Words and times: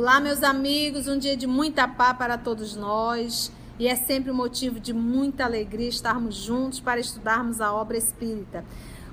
Olá, 0.00 0.20
meus 0.20 0.44
amigos, 0.44 1.08
um 1.08 1.18
dia 1.18 1.36
de 1.36 1.44
muita 1.44 1.88
paz 1.88 2.16
para 2.16 2.38
todos 2.38 2.76
nós 2.76 3.50
e 3.80 3.88
é 3.88 3.96
sempre 3.96 4.30
um 4.30 4.34
motivo 4.34 4.78
de 4.78 4.92
muita 4.92 5.44
alegria 5.44 5.88
estarmos 5.88 6.36
juntos 6.36 6.78
para 6.78 7.00
estudarmos 7.00 7.60
a 7.60 7.74
obra 7.74 7.96
espírita. 7.96 8.64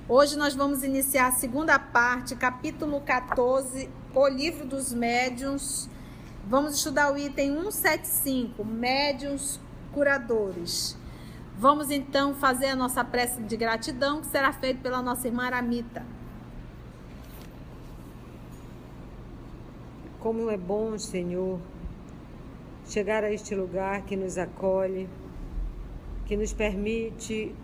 Hoje 0.08 0.36
nós 0.38 0.54
vamos 0.54 0.84
iniciar 0.84 1.26
a 1.26 1.32
segunda 1.32 1.76
parte, 1.76 2.36
capítulo 2.36 3.00
14, 3.00 3.90
o 4.14 4.28
livro 4.28 4.64
dos 4.64 4.92
médiuns. 4.92 5.88
Vamos 6.46 6.76
estudar 6.76 7.12
o 7.12 7.18
item 7.18 7.54
175, 7.64 8.64
médiuns 8.64 9.58
curadores. 9.92 10.96
Vamos 11.58 11.90
então 11.90 12.32
fazer 12.32 12.66
a 12.66 12.76
nossa 12.76 13.02
prece 13.02 13.42
de 13.42 13.56
gratidão, 13.56 14.20
que 14.20 14.28
será 14.28 14.52
feita 14.52 14.78
pela 14.80 15.02
nossa 15.02 15.26
irmã 15.26 15.46
Aramita. 15.46 16.06
Como 20.26 20.50
é 20.50 20.56
bom, 20.56 20.98
Senhor, 20.98 21.60
chegar 22.84 23.22
a 23.22 23.30
este 23.30 23.54
lugar 23.54 24.02
que 24.02 24.16
nos 24.16 24.36
acolhe, 24.36 25.08
que 26.24 26.36
nos 26.36 26.52
permite 26.52 27.54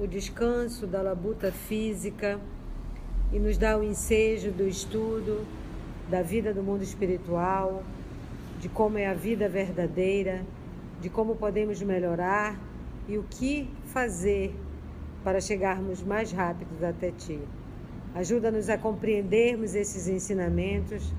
o 0.00 0.06
descanso 0.06 0.86
da 0.86 1.02
labuta 1.02 1.50
física 1.50 2.38
e 3.32 3.40
nos 3.40 3.58
dá 3.58 3.76
o 3.76 3.82
ensejo 3.82 4.52
do 4.52 4.68
estudo 4.68 5.44
da 6.08 6.22
vida 6.22 6.54
do 6.54 6.62
mundo 6.62 6.84
espiritual, 6.84 7.82
de 8.60 8.68
como 8.68 8.96
é 8.96 9.08
a 9.08 9.14
vida 9.14 9.48
verdadeira, 9.48 10.46
de 11.00 11.10
como 11.10 11.34
podemos 11.34 11.82
melhorar 11.82 12.56
e 13.08 13.18
o 13.18 13.24
que 13.24 13.68
fazer 13.86 14.54
para 15.24 15.40
chegarmos 15.40 16.00
mais 16.04 16.30
rápidos 16.30 16.80
até 16.80 17.10
Ti. 17.10 17.40
Ajuda-nos 18.14 18.68
a 18.68 18.78
compreendermos 18.78 19.74
esses 19.74 20.06
ensinamentos 20.06 21.12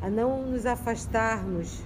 a 0.00 0.08
não 0.08 0.46
nos 0.46 0.66
afastarmos 0.66 1.82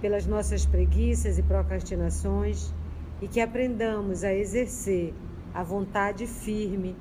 pelas 0.00 0.26
nossas 0.26 0.66
preguiças 0.66 1.38
e 1.38 1.42
procrastinações 1.42 2.72
e 3.20 3.28
que 3.28 3.40
aprendamos 3.40 4.24
a 4.24 4.34
exercer 4.34 5.14
a 5.52 5.62
vontade 5.62 6.26
firme 6.26 6.96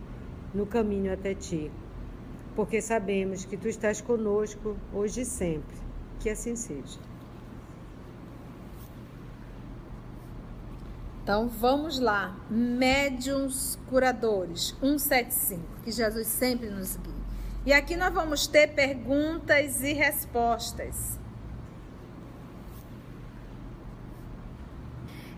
no 0.53 0.65
caminho 0.65 1.11
até 1.11 1.33
ti. 1.33 1.71
Porque 2.55 2.81
sabemos 2.81 3.45
que 3.45 3.57
tu 3.57 3.67
estás 3.67 3.99
conosco 3.99 4.77
hoje 4.93 5.21
e 5.21 5.25
sempre. 5.25 5.75
Que 6.19 6.29
assim 6.29 6.55
seja. 6.55 6.99
Então 11.23 11.47
vamos 11.47 11.99
lá, 11.99 12.37
médiums 12.49 13.79
curadores 13.89 14.75
175, 14.81 15.61
que 15.83 15.91
Jesus 15.91 16.27
sempre 16.27 16.69
nos 16.69 16.97
guia. 16.97 17.22
E 17.65 17.71
aqui 17.71 17.95
nós 17.95 18.13
vamos 18.13 18.45
ter 18.45 18.73
perguntas 18.73 19.81
e 19.83 19.93
respostas. 19.93 21.17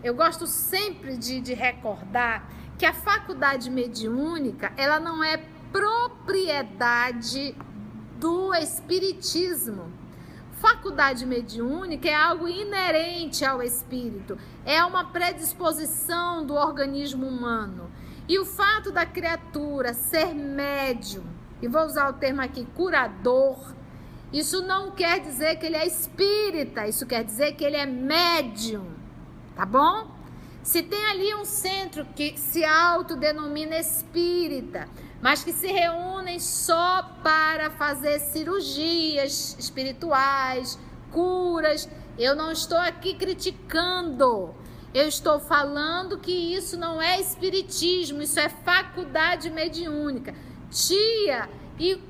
Eu 0.02 0.12
gosto 0.12 0.44
sempre 0.44 1.16
de, 1.16 1.40
de 1.40 1.54
recordar 1.54 2.50
que 2.76 2.84
a 2.84 2.92
faculdade 2.92 3.70
mediúnica 3.70 4.72
ela 4.76 4.98
não 4.98 5.22
é 5.22 5.36
propriedade 5.70 7.54
do 8.18 8.52
espiritismo. 8.54 9.92
Faculdade 10.54 11.24
mediúnica 11.24 12.08
é 12.08 12.14
algo 12.14 12.48
inerente 12.48 13.44
ao 13.44 13.62
espírito, 13.62 14.36
é 14.64 14.84
uma 14.84 15.12
predisposição 15.12 16.44
do 16.44 16.54
organismo 16.54 17.24
humano. 17.24 17.88
E 18.28 18.36
o 18.36 18.44
fato 18.44 18.90
da 18.90 19.06
criatura 19.06 19.94
ser 19.94 20.34
médium 20.34 21.35
e 21.60 21.68
vou 21.68 21.84
usar 21.84 22.10
o 22.10 22.14
termo 22.14 22.42
aqui, 22.42 22.66
curador, 22.74 23.74
isso 24.32 24.62
não 24.62 24.90
quer 24.90 25.20
dizer 25.20 25.56
que 25.56 25.66
ele 25.66 25.76
é 25.76 25.86
espírita, 25.86 26.86
isso 26.86 27.06
quer 27.06 27.24
dizer 27.24 27.52
que 27.52 27.64
ele 27.64 27.76
é 27.76 27.86
médium, 27.86 28.86
tá 29.54 29.64
bom? 29.64 30.10
Se 30.62 30.82
tem 30.82 31.04
ali 31.06 31.34
um 31.34 31.44
centro 31.44 32.04
que 32.04 32.36
se 32.36 32.64
autodenomina 32.64 33.78
espírita, 33.78 34.88
mas 35.22 35.44
que 35.44 35.52
se 35.52 35.68
reúnem 35.68 36.40
só 36.40 37.02
para 37.22 37.70
fazer 37.70 38.18
cirurgias 38.18 39.56
espirituais, 39.58 40.78
curas, 41.12 41.88
eu 42.18 42.34
não 42.34 42.50
estou 42.50 42.78
aqui 42.78 43.14
criticando. 43.14 44.54
Eu 44.92 45.06
estou 45.06 45.38
falando 45.38 46.18
que 46.18 46.32
isso 46.32 46.76
não 46.76 47.00
é 47.00 47.20
espiritismo, 47.20 48.22
isso 48.22 48.40
é 48.40 48.48
faculdade 48.48 49.50
mediúnica 49.50 50.34
tia, 50.70 51.48
e 51.78 52.00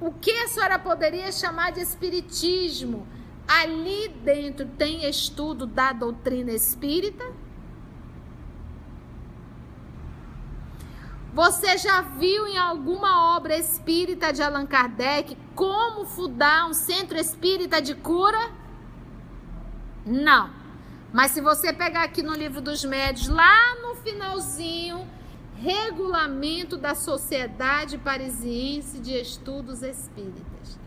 o 0.00 0.12
que 0.12 0.30
a 0.30 0.48
senhora 0.48 0.78
poderia 0.78 1.30
chamar 1.32 1.72
de 1.72 1.80
espiritismo? 1.80 3.06
Ali 3.46 4.08
dentro 4.08 4.66
tem 4.66 5.08
estudo 5.08 5.66
da 5.66 5.92
doutrina 5.92 6.52
espírita? 6.52 7.24
Você 11.32 11.78
já 11.78 12.00
viu 12.00 12.46
em 12.46 12.58
alguma 12.58 13.36
obra 13.36 13.56
espírita 13.56 14.32
de 14.32 14.42
Allan 14.42 14.66
Kardec 14.66 15.36
como 15.54 16.04
fundar 16.04 16.68
um 16.68 16.74
centro 16.74 17.16
espírita 17.18 17.80
de 17.80 17.94
cura? 17.94 18.50
Não. 20.04 20.50
Mas 21.12 21.30
se 21.32 21.40
você 21.40 21.72
pegar 21.72 22.02
aqui 22.02 22.22
no 22.22 22.34
livro 22.34 22.60
dos 22.60 22.84
médios, 22.84 23.28
lá 23.28 23.76
no 23.80 23.94
finalzinho, 23.96 25.08
Regulamento 25.60 26.76
da 26.76 26.94
Sociedade 26.94 27.98
Parisiense 27.98 29.00
de 29.00 29.20
Estudos 29.20 29.82
Espíritas. 29.82 30.78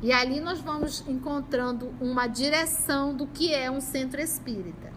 E 0.00 0.10
ali 0.10 0.40
nós 0.40 0.58
vamos 0.58 1.06
encontrando 1.06 1.94
uma 2.00 2.26
direção 2.26 3.14
do 3.14 3.26
que 3.26 3.52
é 3.52 3.70
um 3.70 3.78
centro 3.78 4.18
espírita. 4.18 4.90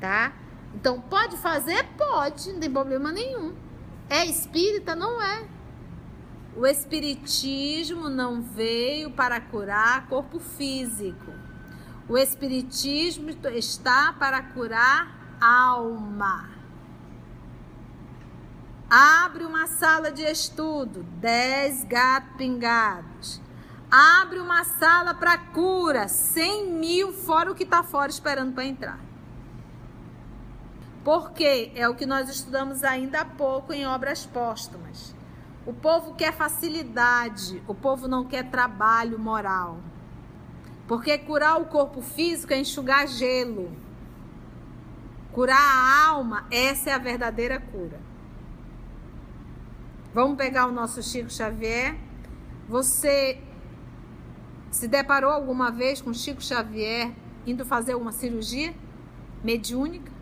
Tá? 0.00 0.32
Então, 0.74 0.98
pode 0.98 1.36
fazer? 1.36 1.84
Pode, 1.98 2.54
não 2.54 2.60
tem 2.60 2.70
problema 2.70 3.12
nenhum. 3.12 3.54
É 4.08 4.24
espírita? 4.24 4.96
Não 4.96 5.20
é. 5.20 5.46
O 6.56 6.66
espiritismo 6.66 8.08
não 8.08 8.40
veio 8.40 9.10
para 9.10 9.38
curar 9.42 10.08
corpo 10.08 10.38
físico. 10.38 11.32
O 12.08 12.16
espiritismo 12.16 13.28
está 13.28 14.14
para 14.14 14.40
curar 14.40 15.36
alma. 15.38 16.53
Abre 18.96 19.42
uma 19.42 19.66
sala 19.66 20.12
de 20.12 20.22
estudo, 20.22 21.02
10 21.18 21.82
gatos 21.82 22.36
pingados. 22.36 23.40
Abre 23.90 24.38
uma 24.38 24.62
sala 24.62 25.12
para 25.12 25.36
cura, 25.36 26.06
100 26.06 26.70
mil, 26.70 27.12
fora 27.12 27.50
o 27.50 27.56
que 27.56 27.64
está 27.64 27.82
fora 27.82 28.08
esperando 28.08 28.54
para 28.54 28.64
entrar. 28.64 29.00
Porque 31.02 31.72
é 31.74 31.88
o 31.88 31.96
que 31.96 32.06
nós 32.06 32.28
estudamos 32.28 32.84
ainda 32.84 33.22
há 33.22 33.24
pouco 33.24 33.72
em 33.72 33.84
obras 33.84 34.26
póstumas. 34.26 35.12
O 35.66 35.72
povo 35.72 36.14
quer 36.14 36.32
facilidade, 36.32 37.60
o 37.66 37.74
povo 37.74 38.06
não 38.06 38.24
quer 38.24 38.48
trabalho 38.48 39.18
moral. 39.18 39.80
Porque 40.86 41.18
curar 41.18 41.60
o 41.60 41.64
corpo 41.64 42.00
físico 42.00 42.52
é 42.52 42.58
enxugar 42.58 43.08
gelo. 43.08 43.76
Curar 45.32 45.58
a 45.58 46.06
alma, 46.10 46.46
essa 46.48 46.90
é 46.90 46.92
a 46.92 46.98
verdadeira 46.98 47.58
cura. 47.58 48.13
Vamos 50.14 50.36
pegar 50.36 50.68
o 50.68 50.70
nosso 50.70 51.02
Chico 51.02 51.28
Xavier. 51.28 51.98
Você 52.68 53.42
se 54.70 54.86
deparou 54.86 55.28
alguma 55.28 55.72
vez 55.72 56.00
com 56.00 56.14
Chico 56.14 56.40
Xavier 56.40 57.12
indo 57.44 57.64
fazer 57.64 57.96
uma 57.96 58.12
cirurgia 58.12 58.72
mediúnica? 59.42 60.12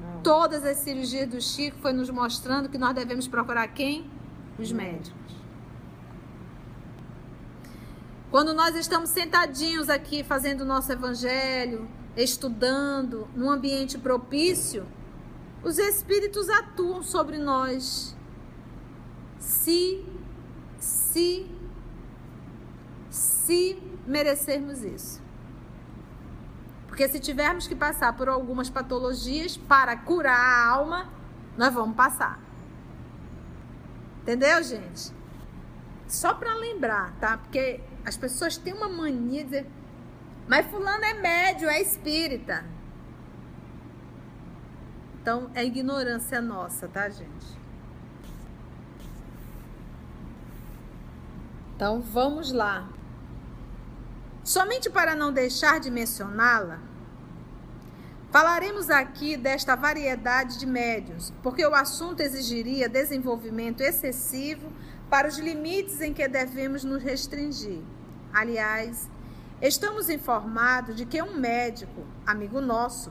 Não. 0.00 0.22
Todas 0.22 0.64
as 0.64 0.78
cirurgias 0.78 1.28
do 1.28 1.42
Chico 1.42 1.76
foi 1.82 1.92
nos 1.92 2.08
mostrando 2.08 2.70
que 2.70 2.78
nós 2.78 2.94
devemos 2.94 3.28
procurar 3.28 3.68
quem? 3.68 4.10
Os 4.58 4.72
médicos. 4.72 5.36
Quando 8.30 8.54
nós 8.54 8.74
estamos 8.76 9.10
sentadinhos 9.10 9.90
aqui 9.90 10.24
fazendo 10.24 10.62
o 10.62 10.64
nosso 10.64 10.90
evangelho, 10.90 11.86
estudando, 12.16 13.28
num 13.36 13.50
ambiente 13.50 13.98
propício, 13.98 14.86
os 15.62 15.76
espíritos 15.76 16.48
atuam 16.48 17.02
sobre 17.02 17.36
nós 17.36 18.18
se, 19.40 20.06
se, 20.78 21.50
se 23.10 23.82
merecermos 24.06 24.84
isso. 24.84 25.20
Porque 26.86 27.08
se 27.08 27.18
tivermos 27.18 27.66
que 27.66 27.74
passar 27.74 28.12
por 28.16 28.28
algumas 28.28 28.70
patologias 28.70 29.56
para 29.56 29.96
curar 29.96 30.38
a 30.38 30.66
alma, 30.68 31.10
nós 31.56 31.74
vamos 31.74 31.96
passar. 31.96 32.38
Entendeu, 34.22 34.62
gente? 34.62 35.12
Só 36.06 36.34
para 36.34 36.54
lembrar, 36.54 37.12
tá? 37.18 37.38
Porque 37.38 37.80
as 38.04 38.16
pessoas 38.16 38.56
têm 38.56 38.72
uma 38.72 38.88
mania 38.88 39.44
de 39.44 39.66
mas 40.50 40.66
fulano 40.66 41.04
é 41.04 41.14
médio, 41.14 41.68
é 41.68 41.80
espírita. 41.80 42.64
Então, 45.22 45.48
é 45.54 45.64
ignorância 45.64 46.40
nossa, 46.40 46.88
tá, 46.88 47.08
gente? 47.08 47.59
Então 51.80 52.02
vamos 52.02 52.52
lá. 52.52 52.86
Somente 54.44 54.90
para 54.90 55.14
não 55.14 55.32
deixar 55.32 55.80
de 55.80 55.90
mencioná-la, 55.90 56.78
falaremos 58.30 58.90
aqui 58.90 59.34
desta 59.34 59.74
variedade 59.74 60.58
de 60.58 60.66
médios, 60.66 61.32
porque 61.42 61.64
o 61.64 61.74
assunto 61.74 62.20
exigiria 62.20 62.86
desenvolvimento 62.86 63.80
excessivo 63.80 64.70
para 65.08 65.26
os 65.26 65.38
limites 65.38 66.02
em 66.02 66.12
que 66.12 66.28
devemos 66.28 66.84
nos 66.84 67.02
restringir. 67.02 67.80
Aliás, 68.30 69.08
estamos 69.62 70.10
informados 70.10 70.94
de 70.94 71.06
que 71.06 71.22
um 71.22 71.34
médico, 71.34 72.04
amigo 72.26 72.60
nosso, 72.60 73.10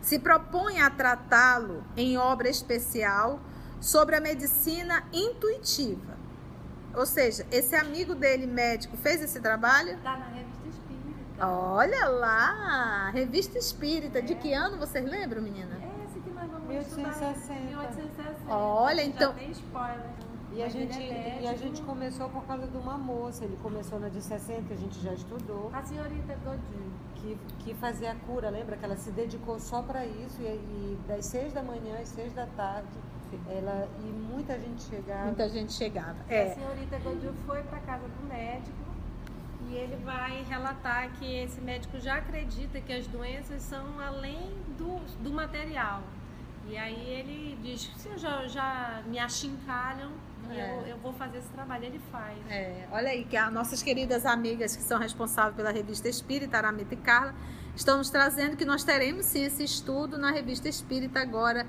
se 0.00 0.18
propõe 0.18 0.80
a 0.80 0.88
tratá-lo 0.88 1.84
em 1.94 2.16
obra 2.16 2.48
especial 2.48 3.38
sobre 3.78 4.16
a 4.16 4.20
medicina 4.22 5.06
intuitiva. 5.12 6.15
Ou 6.96 7.04
seja, 7.04 7.46
esse 7.52 7.76
amigo 7.76 8.14
dele, 8.14 8.46
médico, 8.46 8.96
fez 8.96 9.20
esse 9.20 9.38
trabalho? 9.38 9.90
Está 9.90 10.16
na 10.16 10.28
revista 10.28 10.66
espírita. 10.66 11.46
Olha 11.46 12.08
lá, 12.08 13.10
revista 13.10 13.58
espírita. 13.58 14.18
É. 14.20 14.22
De 14.22 14.34
que 14.34 14.54
ano 14.54 14.78
vocês 14.78 15.04
lembram, 15.04 15.42
menina? 15.42 15.76
É 15.78 16.04
esse 16.06 16.18
que 16.20 16.30
nós 16.30 16.50
vamos 16.50 16.66
1860. 16.66 17.34
estudar. 17.34 17.60
1860. 17.60 18.54
Olha, 18.54 19.02
então. 19.04 19.32
Já 19.32 19.38
tem 19.38 19.50
spoiler. 19.50 20.10
E 20.52 20.62
a, 20.62 20.68
gente, 20.70 20.98
é 20.98 21.40
e 21.42 21.46
a 21.46 21.54
gente 21.54 21.82
começou 21.82 22.30
por 22.30 22.42
causa 22.46 22.66
de 22.66 22.76
uma 22.78 22.96
moça. 22.96 23.44
Ele 23.44 23.58
começou 23.62 24.00
na 24.00 24.08
de 24.08 24.22
60, 24.22 24.62
que 24.62 24.72
a 24.72 24.76
gente 24.76 24.98
já 25.02 25.12
estudou. 25.12 25.70
A 25.74 25.82
senhorita 25.82 26.34
Godinho. 26.42 26.96
Que, 27.16 27.38
que 27.58 27.74
fazia 27.74 28.12
a 28.12 28.14
cura, 28.14 28.48
lembra? 28.48 28.74
Que 28.74 28.84
ela 28.86 28.96
se 28.96 29.10
dedicou 29.10 29.60
só 29.60 29.82
para 29.82 30.06
isso. 30.06 30.40
E, 30.40 30.46
e 30.46 30.98
das 31.06 31.26
6 31.26 31.52
da 31.52 31.62
manhã 31.62 31.98
às 32.00 32.08
6 32.08 32.32
da 32.32 32.46
tarde 32.46 32.88
ela, 33.48 33.88
e 34.00 34.06
muita 34.06 34.58
gente 34.58 34.82
chegava. 34.82 35.24
Muita 35.24 35.48
gente 35.48 35.72
chegava. 35.72 36.16
É. 36.28 36.52
A 36.52 36.54
senhorita 36.54 36.98
Godil 36.98 37.34
foi 37.46 37.62
para 37.62 37.78
casa 37.80 38.06
do 38.06 38.28
médico 38.28 38.86
e 39.68 39.74
ele 39.74 39.96
vai 40.04 40.44
relatar 40.48 41.10
que 41.12 41.24
esse 41.24 41.60
médico 41.60 41.98
já 41.98 42.16
acredita 42.16 42.80
que 42.80 42.92
as 42.92 43.06
doenças 43.06 43.62
são 43.62 43.98
além 44.00 44.50
do, 44.78 44.96
do 45.22 45.32
material. 45.32 46.02
E 46.68 46.76
aí 46.76 47.08
ele 47.08 47.58
diz, 47.62 47.90
se 47.96 48.16
já, 48.18 48.46
já 48.48 49.02
me 49.06 49.18
achincalham, 49.18 50.10
é. 50.50 50.70
eu, 50.70 50.86
eu, 50.88 50.96
vou 50.98 51.12
fazer 51.12 51.38
esse 51.38 51.48
trabalho. 51.48 51.84
Ele 51.84 52.00
faz. 52.10 52.38
É. 52.50 52.86
Olha 52.90 53.10
aí, 53.10 53.24
que 53.24 53.36
as 53.36 53.52
nossas 53.52 53.82
queridas 53.82 54.26
amigas 54.26 54.76
que 54.76 54.82
são 54.82 54.98
responsáveis 54.98 55.56
pela 55.56 55.70
revista 55.70 56.08
Espírita, 56.08 56.56
Aramita 56.56 56.94
e 56.94 56.96
Carla, 56.96 57.34
estão 57.74 57.98
nos 57.98 58.10
trazendo 58.10 58.56
que 58.56 58.64
nós 58.64 58.82
teremos 58.84 59.26
sim 59.26 59.44
esse 59.44 59.62
estudo 59.62 60.18
na 60.18 60.30
revista 60.30 60.68
Espírita 60.68 61.20
agora 61.20 61.66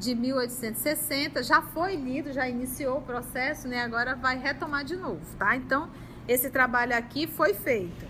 de 0.00 0.14
1860, 0.14 1.42
já 1.42 1.60
foi 1.60 1.94
lido, 1.94 2.32
já 2.32 2.48
iniciou 2.48 2.98
o 2.98 3.02
processo, 3.02 3.68
né? 3.68 3.82
Agora 3.82 4.16
vai 4.16 4.38
retomar 4.38 4.82
de 4.82 4.96
novo, 4.96 5.20
tá? 5.38 5.54
Então, 5.54 5.90
esse 6.26 6.48
trabalho 6.48 6.96
aqui 6.96 7.26
foi 7.26 7.52
feito. 7.52 8.06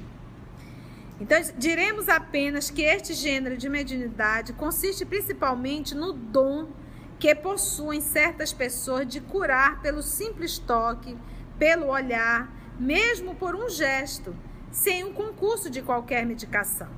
Então, 1.20 1.36
diremos 1.58 2.08
apenas 2.08 2.70
que 2.70 2.82
este 2.82 3.12
gênero 3.12 3.56
de 3.56 3.68
mediunidade 3.68 4.52
consiste 4.52 5.04
principalmente 5.04 5.94
no 5.94 6.12
dom 6.12 6.68
que 7.18 7.34
possuem 7.34 8.00
certas 8.00 8.52
pessoas 8.52 9.06
de 9.06 9.20
curar 9.20 9.82
pelo 9.82 10.00
simples 10.00 10.58
toque, 10.58 11.18
pelo 11.58 11.88
olhar, 11.88 12.48
mesmo 12.78 13.34
por 13.34 13.54
um 13.54 13.68
gesto, 13.68 14.34
sem 14.70 15.04
um 15.04 15.12
concurso 15.12 15.68
de 15.68 15.82
qualquer 15.82 16.24
medicação. 16.24 16.88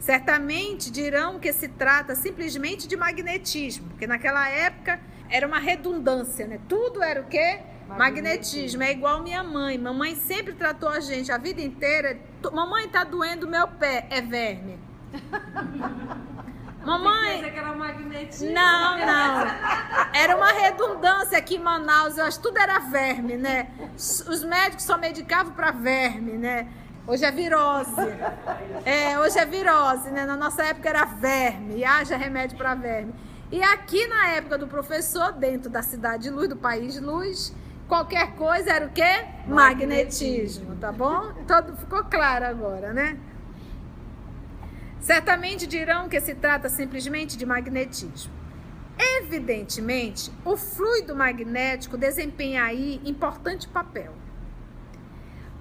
Certamente 0.00 0.90
dirão 0.90 1.38
que 1.38 1.52
se 1.52 1.68
trata 1.68 2.14
simplesmente 2.14 2.88
de 2.88 2.96
magnetismo, 2.96 3.90
porque 3.90 4.06
naquela 4.06 4.48
época 4.48 4.98
era 5.28 5.46
uma 5.46 5.58
redundância, 5.58 6.46
né? 6.46 6.58
Tudo 6.66 7.02
era 7.02 7.20
o 7.20 7.26
quê? 7.26 7.60
Magnetismo. 7.86 7.98
magnetismo. 7.98 8.82
É 8.82 8.92
igual 8.92 9.22
minha 9.22 9.42
mãe. 9.44 9.76
Mamãe 9.76 10.16
sempre 10.16 10.54
tratou 10.54 10.88
a 10.88 11.00
gente 11.00 11.30
a 11.30 11.36
vida 11.36 11.60
inteira. 11.60 12.18
Mamãe 12.50 12.88
tá 12.88 13.04
doendo 13.04 13.46
meu 13.46 13.68
pé, 13.68 14.06
é 14.10 14.22
verme. 14.22 14.78
Mamãe. 16.84 17.42
Que 17.42 17.58
era 17.58 17.74
magnetismo. 17.74 18.52
Não, 18.52 18.98
não. 18.98 19.46
Era 20.14 20.34
uma 20.34 20.50
redundância 20.50 21.36
aqui 21.36 21.56
em 21.56 21.58
Manaus. 21.58 22.16
Eu 22.16 22.24
acho 22.24 22.38
que 22.38 22.42
tudo 22.42 22.58
era 22.58 22.78
verme, 22.78 23.36
né? 23.36 23.68
Os 23.94 24.42
médicos 24.44 24.84
só 24.86 24.96
medicavam 24.96 25.52
para 25.52 25.72
verme, 25.72 26.32
né? 26.38 26.68
Hoje 27.10 27.24
é 27.24 27.32
virose. 27.32 27.90
É, 28.84 29.18
hoje 29.18 29.36
é 29.36 29.44
virose, 29.44 30.12
né? 30.12 30.24
Na 30.24 30.36
nossa 30.36 30.62
época 30.62 30.88
era 30.88 31.04
verme, 31.04 31.84
haja 31.84 32.16
remédio 32.16 32.56
para 32.56 32.72
verme. 32.76 33.12
E 33.50 33.60
aqui 33.64 34.06
na 34.06 34.28
época 34.28 34.56
do 34.56 34.68
professor, 34.68 35.32
dentro 35.32 35.68
da 35.68 35.82
cidade 35.82 36.22
de 36.22 36.30
luz, 36.30 36.48
do 36.48 36.56
país 36.56 36.94
de 36.94 37.00
luz, 37.00 37.52
qualquer 37.88 38.36
coisa 38.36 38.70
era 38.70 38.86
o 38.86 38.90
quê? 38.90 39.26
Magnetismo, 39.48 40.76
tá 40.76 40.92
bom? 40.92 41.32
Todo 41.48 41.76
ficou 41.76 42.04
claro 42.04 42.46
agora, 42.46 42.92
né? 42.92 43.18
Certamente 45.00 45.66
dirão 45.66 46.08
que 46.08 46.20
se 46.20 46.36
trata 46.36 46.68
simplesmente 46.68 47.36
de 47.36 47.44
magnetismo. 47.44 48.32
Evidentemente, 49.18 50.30
o 50.44 50.56
fluido 50.56 51.16
magnético 51.16 51.96
desempenha 51.96 52.62
aí 52.62 53.00
importante 53.04 53.66
papel. 53.66 54.14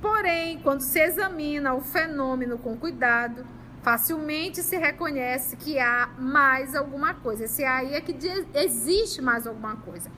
Porém, 0.02 0.60
quando 0.60 0.82
se 0.82 1.00
examina 1.00 1.74
o 1.74 1.82
fenômeno 1.82 2.58
com 2.58 2.78
cuidado, 2.78 3.46
facilmente 3.82 4.62
se 4.62 4.78
reconhece 4.78 5.58
que 5.58 5.78
há 5.80 6.10
mais 6.18 6.76
alguma 6.76 7.14
coisa. 7.14 7.46
Esse 7.46 7.64
aí 7.64 7.94
é 7.94 8.02
que 8.02 8.16
existe 8.54 9.22
mais 9.22 9.46
alguma 9.46 9.76
coisa. 9.78 10.10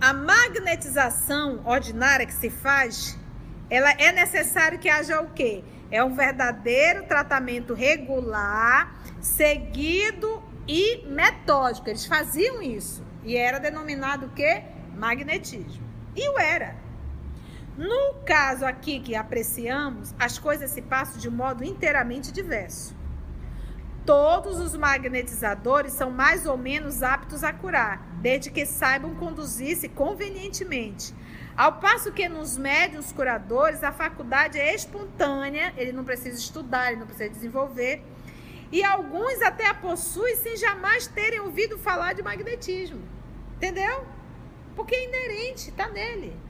A 0.00 0.12
magnetização 0.12 1.60
ordinária 1.64 2.24
que 2.24 2.32
se 2.32 2.50
faz, 2.50 3.18
ela 3.68 3.90
é 3.92 4.12
necessário 4.12 4.78
que 4.78 4.88
haja 4.88 5.20
o 5.20 5.30
quê? 5.30 5.64
É 5.90 6.04
um 6.04 6.14
verdadeiro 6.14 7.04
tratamento 7.06 7.74
regular, 7.74 8.94
seguido 9.20 10.42
e 10.68 11.04
metódico. 11.08 11.88
Eles 11.88 12.06
faziam 12.06 12.62
isso 12.62 13.04
e 13.24 13.36
era 13.36 13.58
denominado 13.58 14.26
o 14.26 14.30
quê? 14.30 14.62
Magnetismo. 14.94 15.82
E 16.14 16.28
o 16.28 16.38
era. 16.38 16.76
No 17.78 18.14
caso 18.26 18.66
aqui 18.66 18.98
que 18.98 19.14
apreciamos, 19.14 20.12
as 20.18 20.36
coisas 20.36 20.68
se 20.68 20.82
passam 20.82 21.16
de 21.16 21.30
modo 21.30 21.62
inteiramente 21.62 22.32
diverso. 22.32 22.92
Todos 24.04 24.58
os 24.58 24.76
magnetizadores 24.76 25.92
são 25.92 26.10
mais 26.10 26.44
ou 26.44 26.56
menos 26.56 27.04
aptos 27.04 27.44
a 27.44 27.52
curar, 27.52 28.02
desde 28.20 28.50
que 28.50 28.66
saibam 28.66 29.14
conduzir-se 29.14 29.88
convenientemente. 29.88 31.14
Ao 31.56 31.74
passo 31.74 32.10
que 32.10 32.28
nos 32.28 32.58
médios 32.58 33.12
curadores 33.12 33.84
a 33.84 33.92
faculdade 33.92 34.58
é 34.58 34.74
espontânea, 34.74 35.72
ele 35.76 35.92
não 35.92 36.02
precisa 36.02 36.36
estudar, 36.36 36.90
ele 36.90 36.98
não 36.98 37.06
precisa 37.06 37.30
desenvolver. 37.30 38.02
E 38.72 38.82
alguns 38.82 39.40
até 39.40 39.68
a 39.68 39.74
possuem 39.74 40.34
sem 40.34 40.56
jamais 40.56 41.06
terem 41.06 41.38
ouvido 41.38 41.78
falar 41.78 42.12
de 42.12 42.24
magnetismo. 42.24 43.02
Entendeu? 43.54 44.04
Porque 44.74 44.96
é 44.96 45.04
inerente, 45.04 45.70
está 45.70 45.88
nele. 45.88 46.47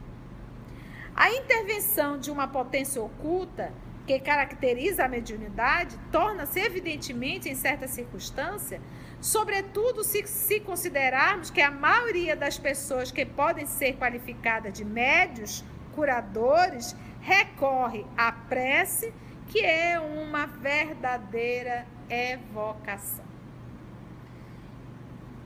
A 1.21 1.33
intervenção 1.33 2.17
de 2.17 2.31
uma 2.31 2.47
potência 2.47 3.03
oculta 3.03 3.73
que 4.07 4.21
caracteriza 4.21 5.05
a 5.05 5.09
mediunidade 5.09 5.99
torna-se 6.13 6.61
evidentemente 6.61 7.49
em 7.49 7.57
certa 7.57 7.89
circunstância, 7.89 8.81
sobretudo 9.21 10.05
se, 10.05 10.25
se 10.29 10.61
considerarmos 10.61 11.51
que 11.51 11.61
a 11.61 11.73
maioria 11.73 12.37
das 12.37 12.57
pessoas 12.57 13.11
que 13.11 13.27
podem 13.27 13.67
ser 13.67 13.97
qualificadas 13.97 14.73
de 14.73 14.85
médios, 14.85 15.65
curadores, 15.93 16.95
recorre 17.21 18.07
à 18.17 18.31
prece, 18.31 19.13
que 19.49 19.59
é 19.59 19.99
uma 19.99 20.47
verdadeira 20.47 21.85
evocação. 22.09 23.25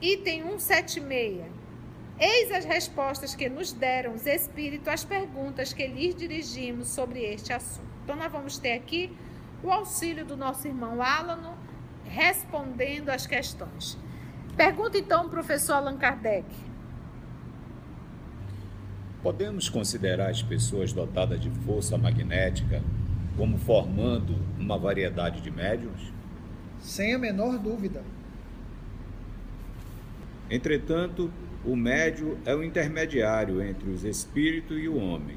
Item 0.02 0.42
176 0.58 1.62
Eis 2.24 2.52
as 2.52 2.64
respostas 2.64 3.34
que 3.34 3.48
nos 3.48 3.72
deram 3.72 4.14
os 4.14 4.26
espíritos 4.26 4.86
às 4.86 5.04
perguntas 5.04 5.72
que 5.72 5.84
lhes 5.88 6.14
dirigimos 6.14 6.86
sobre 6.86 7.18
este 7.18 7.52
assunto. 7.52 7.90
Então, 8.04 8.14
nós 8.14 8.30
vamos 8.30 8.58
ter 8.58 8.74
aqui 8.74 9.12
o 9.60 9.72
auxílio 9.72 10.24
do 10.24 10.36
nosso 10.36 10.68
irmão 10.68 11.02
Alano 11.02 11.56
respondendo 12.04 13.08
às 13.08 13.26
questões. 13.26 13.98
Pergunta 14.56 14.96
então 14.98 15.26
o 15.26 15.30
professor 15.30 15.72
Allan 15.72 15.96
Kardec. 15.96 16.46
Podemos 19.20 19.68
considerar 19.68 20.30
as 20.30 20.42
pessoas 20.42 20.92
dotadas 20.92 21.40
de 21.40 21.50
força 21.64 21.98
magnética 21.98 22.84
como 23.36 23.58
formando 23.58 24.36
uma 24.60 24.78
variedade 24.78 25.40
de 25.40 25.50
médiums? 25.50 26.12
Sem 26.78 27.14
a 27.14 27.18
menor 27.18 27.58
dúvida. 27.58 28.04
Entretanto, 30.48 31.32
o 31.64 31.76
médio 31.76 32.38
é 32.45 32.54
o 32.54 32.64
intermediário 32.64 33.62
entre 33.62 33.88
os 33.88 34.04
espíritos 34.04 34.76
e 34.78 34.88
o 34.88 34.97
homem. 34.97 35.37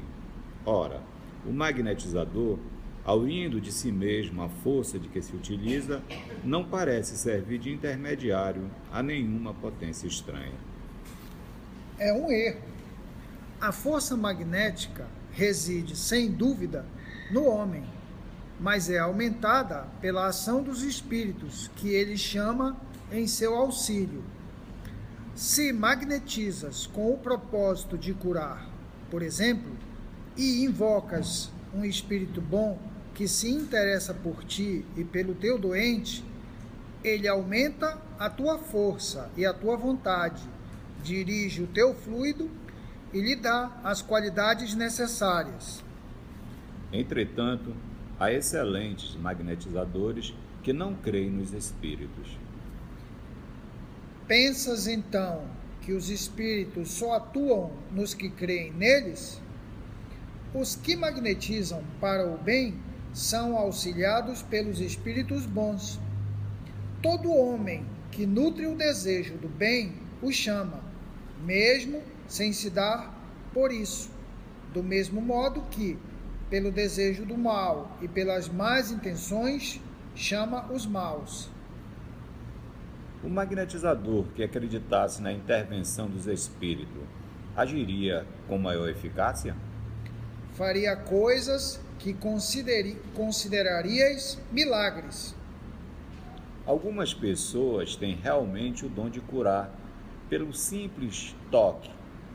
Ora, 0.64 1.00
o 1.46 1.52
magnetizador, 1.52 2.58
ao 3.04 3.28
indo 3.28 3.60
de 3.60 3.70
si 3.70 3.92
mesmo 3.92 4.42
a 4.42 4.48
força 4.48 4.98
de 4.98 5.06
que 5.06 5.22
se 5.22 5.36
utiliza, 5.36 6.02
não 6.42 6.64
parece 6.64 7.16
servir 7.16 7.58
de 7.60 7.72
intermediário 7.72 8.68
a 8.92 9.00
nenhuma 9.02 9.54
potência 9.54 10.08
estranha. 10.08 10.58
É 11.98 12.12
um 12.12 12.30
erro. 12.30 12.62
A 13.60 13.70
força 13.70 14.16
magnética 14.16 15.06
reside, 15.30 15.94
sem 15.94 16.30
dúvida, 16.32 16.84
no 17.30 17.44
homem, 17.46 17.84
mas 18.58 18.90
é 18.90 18.98
aumentada 18.98 19.86
pela 20.00 20.26
ação 20.26 20.62
dos 20.62 20.82
espíritos, 20.82 21.70
que 21.76 21.90
ele 21.90 22.16
chama 22.16 22.76
em 23.12 23.28
seu 23.28 23.54
auxílio. 23.54 24.24
Se 25.36 25.70
magnetizas 25.70 26.86
com 26.86 27.12
o 27.12 27.18
propósito 27.18 27.98
de 27.98 28.14
curar, 28.14 28.66
por 29.10 29.20
exemplo, 29.20 29.70
e 30.34 30.64
invocas 30.64 31.50
um 31.74 31.84
espírito 31.84 32.40
bom 32.40 32.78
que 33.14 33.28
se 33.28 33.50
interessa 33.50 34.14
por 34.14 34.42
ti 34.44 34.82
e 34.96 35.04
pelo 35.04 35.34
teu 35.34 35.58
doente, 35.58 36.24
ele 37.04 37.28
aumenta 37.28 38.00
a 38.18 38.30
tua 38.30 38.56
força 38.56 39.30
e 39.36 39.44
a 39.44 39.52
tua 39.52 39.76
vontade, 39.76 40.42
dirige 41.04 41.62
o 41.62 41.66
teu 41.66 41.94
fluido 41.94 42.50
e 43.12 43.20
lhe 43.20 43.36
dá 43.36 43.70
as 43.84 44.00
qualidades 44.00 44.74
necessárias. 44.74 45.84
Entretanto, 46.90 47.76
há 48.18 48.32
excelentes 48.32 49.14
magnetizadores 49.16 50.32
que 50.62 50.72
não 50.72 50.94
creem 50.94 51.30
nos 51.30 51.52
espíritos. 51.52 52.38
Pensas 54.28 54.88
então 54.88 55.44
que 55.82 55.92
os 55.92 56.10
espíritos 56.10 56.90
só 56.90 57.14
atuam 57.14 57.70
nos 57.92 58.12
que 58.12 58.28
creem 58.28 58.72
neles? 58.72 59.40
Os 60.52 60.74
que 60.74 60.96
magnetizam 60.96 61.84
para 62.00 62.26
o 62.26 62.36
bem 62.36 62.74
são 63.12 63.56
auxiliados 63.56 64.42
pelos 64.42 64.80
espíritos 64.80 65.46
bons. 65.46 66.00
Todo 67.00 67.32
homem 67.32 67.86
que 68.10 68.26
nutre 68.26 68.66
o 68.66 68.74
desejo 68.74 69.36
do 69.36 69.48
bem 69.48 69.92
o 70.20 70.32
chama, 70.32 70.82
mesmo 71.44 72.02
sem 72.26 72.52
se 72.52 72.68
dar 72.68 73.14
por 73.54 73.70
isso. 73.70 74.10
Do 74.72 74.82
mesmo 74.82 75.20
modo 75.20 75.62
que, 75.70 75.96
pelo 76.50 76.72
desejo 76.72 77.24
do 77.24 77.38
mal 77.38 77.96
e 78.02 78.08
pelas 78.08 78.48
más 78.48 78.90
intenções, 78.90 79.80
chama 80.16 80.66
os 80.72 80.84
maus. 80.84 81.48
O 83.24 83.28
magnetizador 83.28 84.24
que 84.34 84.42
acreditasse 84.42 85.22
na 85.22 85.32
intervenção 85.32 86.08
dos 86.08 86.26
espíritos 86.26 87.02
agiria 87.56 88.26
com 88.46 88.58
maior 88.58 88.88
eficácia? 88.88 89.56
Faria 90.54 90.94
coisas 90.94 91.80
que 91.98 92.14
considerarias 93.14 94.38
milagres. 94.52 95.34
Algumas 96.66 97.14
pessoas 97.14 97.96
têm 97.96 98.16
realmente 98.16 98.84
o 98.84 98.88
dom 98.88 99.08
de 99.08 99.20
curar 99.20 99.70
pelo 100.28 100.52
simples 100.52 101.34
toque, 101.50 101.90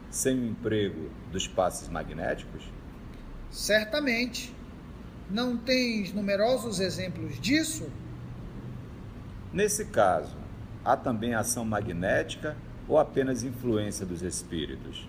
sem 0.09 0.39
o 0.39 0.45
emprego 0.45 1.09
dos 1.31 1.47
passes 1.47 1.87
magnéticos? 1.89 2.63
Certamente. 3.49 4.55
Não 5.29 5.55
tens 5.55 6.11
numerosos 6.11 6.81
exemplos 6.81 7.39
disso? 7.39 7.89
Nesse 9.53 9.85
caso, 9.85 10.40
há 10.83 10.97
também 10.97 11.33
ação 11.33 11.63
magnética 11.65 12.55
ou 12.87 12.97
apenas 12.97 13.43
influência 13.43 14.05
dos 14.05 14.21
espíritos? 14.21 15.07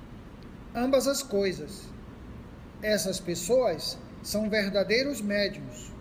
Ambas 0.74 1.06
as 1.06 1.22
coisas. 1.22 1.88
Essas 2.82 3.20
pessoas 3.20 3.98
são 4.22 4.48
verdadeiros 4.48 5.20
médiums 5.20 5.92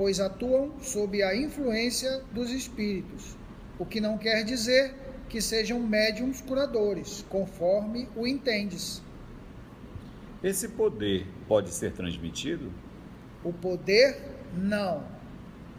pois 0.00 0.18
atuam 0.18 0.72
sob 0.80 1.22
a 1.22 1.36
influência 1.36 2.22
dos 2.32 2.50
espíritos, 2.50 3.36
o 3.78 3.84
que 3.84 4.00
não 4.00 4.16
quer 4.16 4.42
dizer 4.44 4.94
que 5.28 5.42
sejam 5.42 5.78
médiums 5.78 6.40
curadores, 6.40 7.22
conforme 7.28 8.08
o 8.16 8.26
entendes. 8.26 9.02
Esse 10.42 10.68
poder 10.68 11.26
pode 11.46 11.68
ser 11.68 11.92
transmitido? 11.92 12.72
O 13.44 13.52
poder, 13.52 14.16
não. 14.56 15.04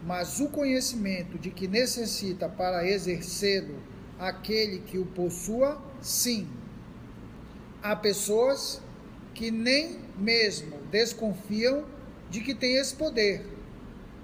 Mas 0.04 0.40
o 0.40 0.48
conhecimento 0.48 1.38
de 1.38 1.50
que 1.50 1.68
necessita 1.68 2.48
para 2.48 2.86
exercê-lo 2.88 3.76
aquele 4.18 4.80
que 4.80 4.98
o 4.98 5.06
possua, 5.06 5.80
sim. 6.00 6.48
Há 7.82 7.94
pessoas 7.94 8.80
que 9.34 9.50
nem 9.50 9.98
mesmo 10.16 10.78
desconfiam 10.90 11.84
de 12.30 12.40
que 12.40 12.54
tem 12.54 12.76
esse 12.76 12.94
poder, 12.94 13.44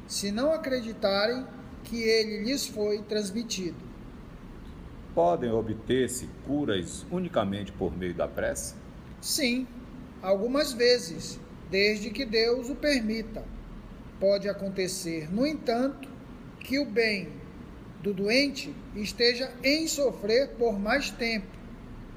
se 0.06 0.32
não 0.32 0.52
acreditarem 0.52 1.46
que 1.84 2.02
ele 2.02 2.44
lhes 2.44 2.66
foi 2.66 3.02
transmitido. 3.02 3.76
Podem 5.14 5.50
obter-se 5.50 6.28
curas 6.46 7.04
unicamente 7.10 7.72
por 7.72 7.96
meio 7.96 8.14
da 8.14 8.28
prece? 8.28 8.74
Sim, 9.20 9.66
algumas 10.22 10.72
vezes, 10.72 11.40
desde 11.70 12.10
que 12.10 12.24
Deus 12.24 12.68
o 12.70 12.74
permita. 12.74 13.44
Pode 14.20 14.48
acontecer, 14.48 15.32
no 15.32 15.46
entanto, 15.46 16.08
que 16.60 16.78
o 16.78 16.84
bem 16.84 17.28
do 18.02 18.12
doente 18.12 18.74
esteja 18.94 19.50
em 19.62 19.86
sofrer 19.86 20.50
por 20.58 20.78
mais 20.78 21.10
tempo, 21.10 21.46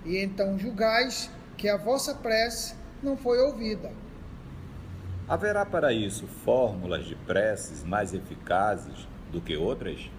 e 0.06 0.18
então 0.18 0.58
julgais 0.58 1.30
que 1.58 1.70
a 1.70 1.78
vossa 1.78 2.16
prece 2.16 2.76
não 3.04 3.16
foi 3.16 3.40
ouvida. 3.40 3.92
Haverá 5.28 5.66
para 5.66 5.94
isso 5.94 6.28
fórmulas 6.44 7.06
de 7.06 7.16
preces 7.16 7.84
mais 7.84 8.14
eficazes 8.14 9.08
do 9.32 9.40
que 9.40 9.56
outras? 9.56 10.10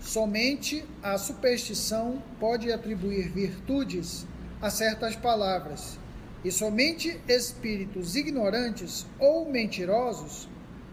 Somente 0.00 0.84
a 1.02 1.16
superstição 1.16 2.22
pode 2.38 2.70
atribuir 2.70 3.30
virtudes 3.30 4.26
a 4.60 4.70
certas 4.70 5.16
palavras, 5.16 5.98
e 6.44 6.50
somente 6.50 7.18
espíritos 7.26 8.14
ignorantes 8.14 9.06
ou 9.18 9.50
mentirosos 9.50 10.46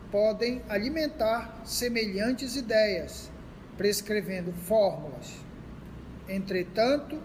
podem 0.09 0.61
alimentar 0.69 1.61
semelhantes 1.65 2.55
ideias, 2.55 3.29
prescrevendo 3.77 4.53
fórmulas. 4.53 5.35
Entretanto, 6.27 7.19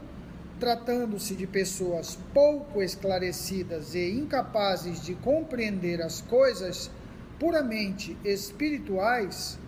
tratando-se 0.58 1.36
de 1.36 1.46
pessoas 1.46 2.18
pouco 2.34 2.82
esclarecidas 2.82 3.94
e 3.94 4.10
incapazes 4.10 5.00
de 5.02 5.14
compreender 5.14 6.02
as 6.02 6.20
coisas 6.20 6.90
puramente 7.38 8.16
espirituais, 8.24 9.58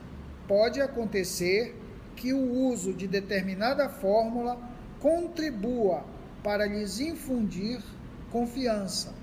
pode 0.49 0.81
acontecer 0.81 1.77
que 2.17 2.33
o 2.33 2.53
uso 2.53 2.93
de 2.93 3.07
determinada 3.07 3.89
fórmula 3.89 4.59
contribua 4.99 6.05
para 6.43 6.67
lhes 6.67 6.99
infundir 6.99 7.81
confiança. 8.31 9.15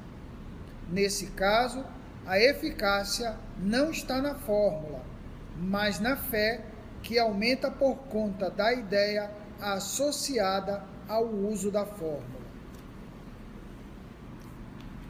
Nesse 0.90 1.28
caso, 1.28 1.84
a 2.26 2.40
eficácia 2.40 3.38
não 3.58 3.92
está 3.92 4.22
na 4.22 4.36
fórmula, 4.36 5.04
mas 5.58 6.00
na 6.00 6.16
fé 6.16 6.66
que 7.02 7.20
aumenta 7.20 7.70
por 7.70 7.96
conta 8.10 8.50
da 8.50 8.74
ideia 8.74 9.30
associada 9.62 10.84
ao 11.08 11.26
uso 11.26 11.72
da 11.72 11.86
fórmula. 11.86 12.46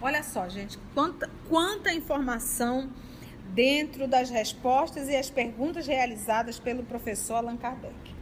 Olha 0.02 0.22
só, 0.22 0.48
gente, 0.50 0.78
quanta, 0.94 1.30
quanta 1.50 1.94
informação 1.94 2.90
dentro 3.54 4.08
das 4.08 4.30
respostas 4.30 5.08
e 5.08 5.16
as 5.16 5.30
perguntas 5.30 5.88
realizadas 5.88 6.60
pelo 6.60 6.84
professor 6.84 7.36
Allan 7.36 7.58
Kardec. 7.58 8.14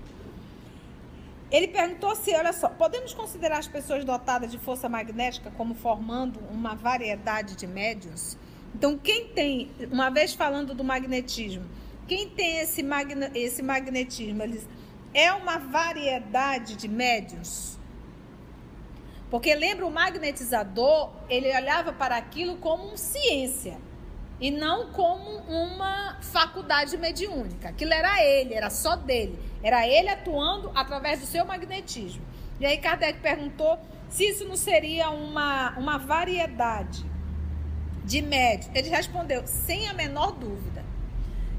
Ele 1.54 1.68
perguntou 1.68 2.16
se, 2.16 2.34
olha 2.34 2.52
só, 2.52 2.68
podemos 2.68 3.14
considerar 3.14 3.60
as 3.60 3.68
pessoas 3.68 4.04
dotadas 4.04 4.50
de 4.50 4.58
força 4.58 4.90
magnética 4.90 5.52
como 5.52 5.76
formando 5.76 6.40
uma 6.50 6.74
variedade 6.74 7.56
de 7.56 7.68
médiums? 7.68 8.36
Então, 8.74 8.98
quem 8.98 9.28
tem, 9.28 9.70
uma 9.92 10.10
vez 10.10 10.34
falando 10.34 10.74
do 10.74 10.84
magnetismo, 10.84 11.70
quem 12.08 12.28
tem 12.28 12.58
esse, 12.58 12.82
magne, 12.82 13.30
esse 13.36 13.62
magnetismo, 13.62 14.42
eles 14.42 14.68
é 15.14 15.32
uma 15.32 15.60
variedade 15.60 16.76
de 16.76 16.88
médios. 16.88 17.78
Porque 19.30 19.54
lembra 19.54 19.86
o 19.86 19.92
magnetizador, 19.92 21.12
ele 21.30 21.56
olhava 21.56 21.94
para 21.94 22.18
aquilo 22.18 22.58
como 22.58 22.98
ciência 22.98 23.78
e 24.40 24.52
não 24.52 24.92
como 24.92 25.38
uma 25.48 26.18
faculdade 26.22 26.98
mediúnica. 26.98 27.70
Aquilo 27.70 27.94
era 27.94 28.24
ele, 28.24 28.54
era 28.54 28.70
só 28.70 28.96
dele. 28.96 29.40
Era 29.62 29.88
ele 29.88 30.10
atuando 30.10 30.72
através 30.76 31.20
do 31.20 31.26
seu 31.26 31.46
magnetismo. 31.46 32.24
E 32.60 32.66
aí 32.66 32.78
Kardec 32.78 33.20
perguntou 33.20 33.80
se 34.10 34.26
isso 34.26 34.46
não 34.46 34.56
seria 34.56 35.10
uma, 35.10 35.72
uma 35.78 35.98
variedade 35.98 37.06
de 38.04 38.22
médios. 38.22 38.70
Ele 38.74 38.90
respondeu, 38.90 39.46
sem 39.48 39.88
a 39.88 39.94
menor 39.94 40.32
dúvida. 40.34 40.84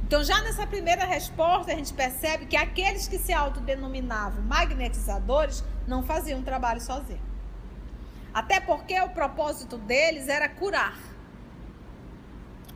Então, 0.07 0.23
já 0.23 0.41
nessa 0.43 0.67
primeira 0.67 1.05
resposta, 1.05 1.73
a 1.73 1.75
gente 1.75 1.93
percebe 1.95 2.47
que 2.47 2.57
aqueles 2.57 3.09
que 3.09 3.19
se 3.19 3.33
autodenominavam 3.33 4.43
magnetizadores 4.43 5.65
não 5.87 6.03
faziam 6.03 6.43
trabalho 6.43 6.81
sozinhos. 6.81 7.23
Até 8.33 8.61
porque 8.61 9.01
o 9.01 9.09
propósito 9.09 9.79
deles 9.79 10.29
era 10.29 10.49
curar, 10.49 10.99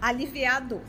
aliviar 0.01 0.57
a 0.57 0.61
dor. 0.61 0.83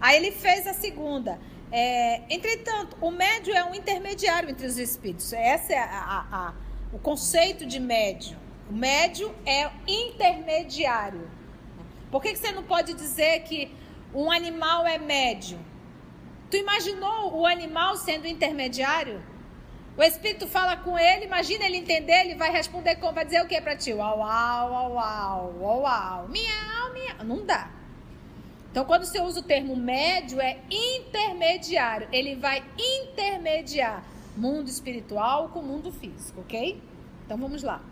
Aí 0.00 0.16
ele 0.16 0.32
fez 0.32 0.66
a 0.66 0.74
segunda. 0.74 1.38
É, 1.70 2.22
entretanto, 2.32 2.96
o 3.00 3.10
médio 3.10 3.52
é 3.52 3.64
um 3.64 3.74
intermediário 3.74 4.48
entre 4.48 4.66
os 4.66 4.78
espíritos. 4.78 5.32
Esse 5.32 5.72
é 5.72 5.78
a, 5.78 5.84
a, 5.84 6.48
a, 6.48 6.54
o 6.92 6.98
conceito 6.98 7.66
de 7.66 7.78
médio. 7.80 8.36
O 8.70 8.74
médio 8.74 9.34
é 9.46 9.70
intermediário 9.86 11.30
Por 12.10 12.22
que, 12.22 12.32
que 12.32 12.38
você 12.38 12.52
não 12.52 12.62
pode 12.62 12.94
dizer 12.94 13.40
que 13.40 13.74
um 14.14 14.30
animal 14.30 14.86
é 14.86 14.98
médio? 14.98 15.58
Tu 16.50 16.56
imaginou 16.56 17.38
o 17.38 17.46
animal 17.46 17.96
sendo 17.96 18.26
intermediário? 18.26 19.22
O 19.98 20.02
Espírito 20.04 20.46
fala 20.46 20.76
com 20.76 20.96
ele, 20.96 21.24
imagina 21.24 21.64
ele 21.64 21.78
entender, 21.78 22.20
ele 22.20 22.36
vai 22.36 22.52
responder 22.52 22.94
como? 22.96 23.14
Vai 23.14 23.24
dizer 23.24 23.42
o 23.42 23.48
que 23.48 23.60
para 23.60 23.74
ti? 23.74 23.92
Uau, 23.92 24.20
uau, 24.20 24.70
uau, 24.70 24.92
uau, 24.92 25.54
uau, 25.60 25.80
uau, 25.80 26.28
miau, 26.28 26.92
miau. 26.94 27.24
Não 27.24 27.44
dá. 27.44 27.68
Então, 28.70 28.84
quando 28.84 29.04
você 29.04 29.20
usa 29.20 29.40
o 29.40 29.42
termo 29.42 29.74
médio, 29.74 30.40
é 30.40 30.60
intermediário. 30.70 32.06
Ele 32.12 32.36
vai 32.36 32.62
intermediar 32.78 34.04
mundo 34.36 34.68
espiritual 34.68 35.48
com 35.48 35.62
mundo 35.62 35.90
físico, 35.90 36.42
ok? 36.42 36.80
Então, 37.26 37.36
vamos 37.36 37.64
lá. 37.64 37.82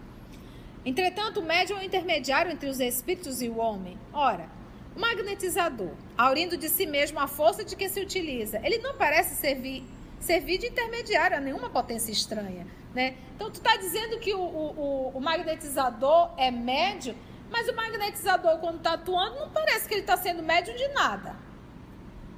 Entretanto, 0.85 1.41
o 1.41 1.43
médio 1.43 1.77
é 1.77 1.81
o 1.81 1.83
intermediário 1.83 2.53
entre 2.53 2.69
os 2.69 2.79
espíritos 2.79 3.43
e 3.43 3.49
o 3.49 3.59
homem. 3.59 3.99
Ora, 4.13 4.49
o 4.95 5.01
magnetizador, 5.01 5.91
aurindo 6.17 6.57
de 6.57 6.69
si 6.69 6.87
mesmo 6.87 7.19
a 7.19 7.27
força 7.27 7.65
de 7.65 7.75
que 7.75 7.89
se 7.89 8.01
utiliza, 8.01 8.61
ele 8.63 8.79
não 8.79 8.95
parece 8.95 9.35
servir 9.35 9.83
servir 10.21 10.59
de 10.59 10.67
intermediário 10.67 11.37
a 11.37 11.41
nenhuma 11.41 11.71
potência 11.71 12.11
estranha. 12.11 12.67
Né? 12.95 13.17
Então, 13.35 13.51
tu 13.51 13.57
está 13.57 13.77
dizendo 13.77 14.19
que 14.19 14.33
o, 14.35 14.41
o, 14.41 15.13
o, 15.15 15.21
magnetizador 15.21 16.33
é 16.39 16.51
médio, 16.51 17.15
mas 17.51 17.69
o 17.69 17.77
magnetizador, 17.77 18.59
quando 18.59 18.79
está 18.79 18.95
atuando, 18.95 19.39
não 19.39 19.51
parece 19.51 19.87
que 19.87 19.95
ele 19.95 20.01
está 20.01 20.17
sendo 20.17 20.43
médio 20.43 20.75
de 20.75 20.89
nada. 20.89 21.37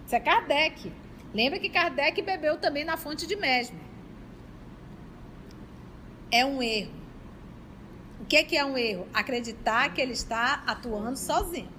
Isso 0.04 0.16
é 0.16 0.20
Kardec. 0.20 0.92
Lembra 1.32 1.58
que 1.58 1.68
Kardec 1.68 2.20
bebeu 2.22 2.58
também 2.58 2.84
na 2.84 2.96
fonte 2.96 3.26
de 3.26 3.36
Mesmer. 3.36 3.82
É 6.30 6.44
um 6.44 6.62
erro. 6.62 6.92
O 8.20 8.24
que 8.24 8.36
é, 8.36 8.42
que 8.42 8.56
é 8.56 8.64
um 8.64 8.76
erro? 8.76 9.06
Acreditar 9.14 9.94
que 9.94 10.00
ele 10.00 10.12
está 10.12 10.62
atuando 10.66 11.16
sozinho. 11.16 11.77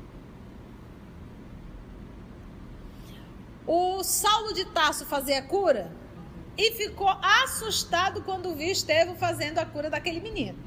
O 3.72 4.04
Saulo 4.04 4.52
de 4.52 4.66
Tarso 4.66 5.06
fazia 5.06 5.38
a 5.38 5.42
cura 5.44 5.92
e 6.58 6.72
ficou 6.72 7.08
assustado 7.44 8.24
quando 8.24 8.56
viu 8.56 8.72
Estevão 8.72 9.16
fazendo 9.16 9.60
a 9.60 9.66
cura 9.66 9.92
daquele 9.92 10.20
menino 10.20 10.58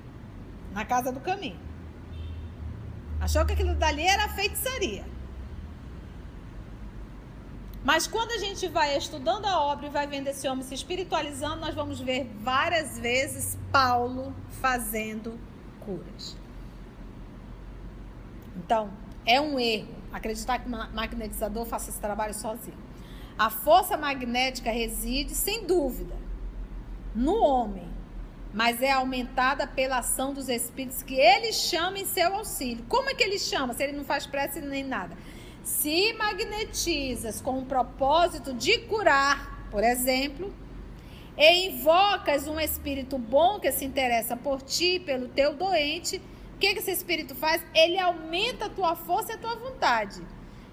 na 0.71 0.85
casa 0.85 1.11
do 1.11 1.19
caminho. 1.19 1.59
Achou 3.21 3.45
que 3.45 3.55
aquilo 3.55 3.75
dali 3.75 4.07
era 4.07 4.29
feitiçaria. 4.29 5.05
Mas 7.83 8.07
quando 8.07 8.31
a 8.31 8.39
gente 8.39 8.69
vai 8.69 8.97
estudando 8.97 9.47
a 9.47 9.61
obra 9.61 9.87
e 9.87 9.91
vai 9.91 10.07
vendo 10.07 10.29
esse 10.29 10.47
homem 10.47 10.63
se 10.63 10.73
espiritualizando, 10.73 11.57
nós 11.57 11.75
vamos 11.75 11.99
ver 11.99 12.31
várias 12.39 13.01
vezes 13.01 13.59
Paulo 13.73 14.33
fazendo 14.61 15.37
curas. 15.85 16.37
Então, 18.59 18.93
é 19.27 19.41
um 19.41 19.59
erro 19.59 19.93
acreditar 20.13 20.61
que 20.61 20.69
o 20.69 20.71
magnetizador 20.71 21.65
faça 21.65 21.91
esse 21.91 21.99
trabalho 21.99 22.35
sozinho. 22.35 22.92
A 23.39 23.49
força 23.51 23.97
magnética 23.97 24.71
reside, 24.71 25.35
sem 25.35 25.65
dúvida, 25.65 26.15
no 27.15 27.43
homem, 27.43 27.89
mas 28.53 28.83
é 28.83 28.93
aumentada 28.93 29.67
pela 29.67 29.99
ação 29.99 30.33
dos 30.33 30.49
espíritos 30.49 31.03
que 31.03 31.15
ele 31.15 31.53
chama 31.53 31.99
em 31.99 32.05
seu 32.05 32.35
auxílio. 32.35 32.85
Como 32.89 33.09
é 33.09 33.15
que 33.15 33.23
ele 33.23 33.39
chama? 33.39 33.73
Se 33.73 33.83
ele 33.83 33.97
não 33.97 34.05
faz 34.05 34.27
prece 34.27 34.61
nem 34.61 34.85
nada. 34.85 35.17
Se 35.65 36.13
magnetizas 36.15 37.41
com 37.41 37.59
o 37.61 37.65
propósito 37.65 38.53
de 38.53 38.79
curar, 38.81 39.69
por 39.71 39.83
exemplo, 39.83 40.53
e 41.37 41.69
invocas 41.69 42.47
um 42.47 42.61
espírito 42.61 43.17
bom 43.17 43.59
que 43.59 43.73
se 43.73 43.85
interessa 43.85 44.37
por 44.37 44.61
ti, 44.61 45.01
pelo 45.01 45.29
teu 45.29 45.55
doente, 45.55 46.21
o 46.55 46.59
que, 46.59 46.75
que 46.75 46.81
esse 46.81 46.91
espírito 46.91 47.35
faz? 47.35 47.65
Ele 47.75 47.99
aumenta 47.99 48.67
a 48.67 48.71
tua 48.71 48.95
força 48.95 49.33
e 49.33 49.35
a 49.37 49.39
tua 49.39 49.55
vontade 49.57 50.23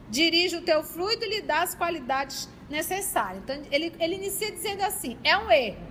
dirige 0.10 0.58
o 0.58 0.62
teu 0.62 0.84
fluido 0.84 1.26
e 1.26 1.30
lhe 1.30 1.41
dá 1.41 1.62
as 1.62 1.76
qualidades 1.76 2.50
necessárias. 2.69 3.43
Então, 3.43 3.62
ele, 3.72 3.93
ele 4.00 4.15
inicia 4.15 4.52
dizendo 4.52 4.82
assim: 4.84 5.17
é 5.24 5.38
um 5.38 5.52
erro. 5.52 5.88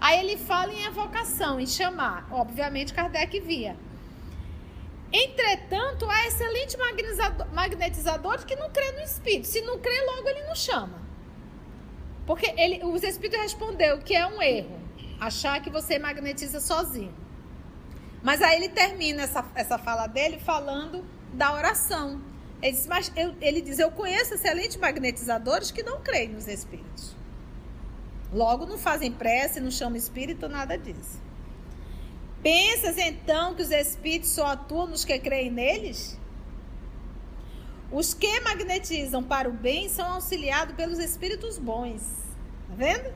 Aí 0.00 0.18
ele 0.18 0.36
fala 0.36 0.72
em 0.72 0.84
evocação, 0.84 1.58
em 1.58 1.66
chamar. 1.66 2.28
Obviamente, 2.30 2.92
Kardec 2.92 3.40
via. 3.40 3.76
Entretanto, 5.12 6.10
há 6.10 6.26
excelentes 6.26 6.76
magnetizadores 7.52 8.44
que 8.44 8.56
não 8.56 8.68
crê 8.70 8.90
no 8.92 9.00
espírito. 9.00 9.46
Se 9.46 9.60
não 9.60 9.78
crê, 9.78 10.04
logo 10.04 10.28
ele 10.28 10.42
não 10.42 10.54
chama. 10.56 11.00
Porque 12.26 12.52
ele, 12.56 12.84
os 12.84 13.02
espíritos 13.02 13.40
respondeu 13.40 13.98
que 13.98 14.14
é 14.14 14.26
um 14.26 14.42
erro 14.42 14.80
achar 15.20 15.60
que 15.62 15.70
você 15.70 15.98
magnetiza 15.98 16.60
sozinho. 16.60 17.14
Mas 18.22 18.42
aí 18.42 18.56
ele 18.56 18.68
termina 18.70 19.22
essa, 19.22 19.44
essa 19.54 19.78
fala 19.78 20.06
dele 20.06 20.38
falando 20.38 21.04
da 21.32 21.52
oração. 21.54 22.20
Ele 22.64 22.72
diz, 22.72 22.86
mas 22.86 23.12
eu, 23.14 23.34
ele 23.42 23.60
diz: 23.60 23.78
Eu 23.78 23.90
conheço 23.90 24.32
excelentes 24.32 24.78
magnetizadores 24.78 25.70
que 25.70 25.82
não 25.82 26.00
creem 26.00 26.30
nos 26.30 26.48
espíritos. 26.48 27.14
Logo, 28.32 28.64
não 28.64 28.78
fazem 28.78 29.12
prece, 29.12 29.60
não 29.60 29.70
chamam 29.70 29.98
espírito, 29.98 30.48
nada 30.48 30.78
disso. 30.78 31.20
Pensas 32.42 32.96
então 32.96 33.54
que 33.54 33.60
os 33.60 33.70
espíritos 33.70 34.30
só 34.30 34.46
atuam 34.46 34.86
nos 34.86 35.04
que 35.04 35.18
creem 35.18 35.50
neles? 35.50 36.18
Os 37.92 38.14
que 38.14 38.40
magnetizam 38.40 39.22
para 39.22 39.46
o 39.46 39.52
bem 39.52 39.90
são 39.90 40.14
auxiliados 40.14 40.74
pelos 40.74 40.98
espíritos 40.98 41.58
bons. 41.58 42.00
Tá 42.66 42.74
vendo? 42.76 43.12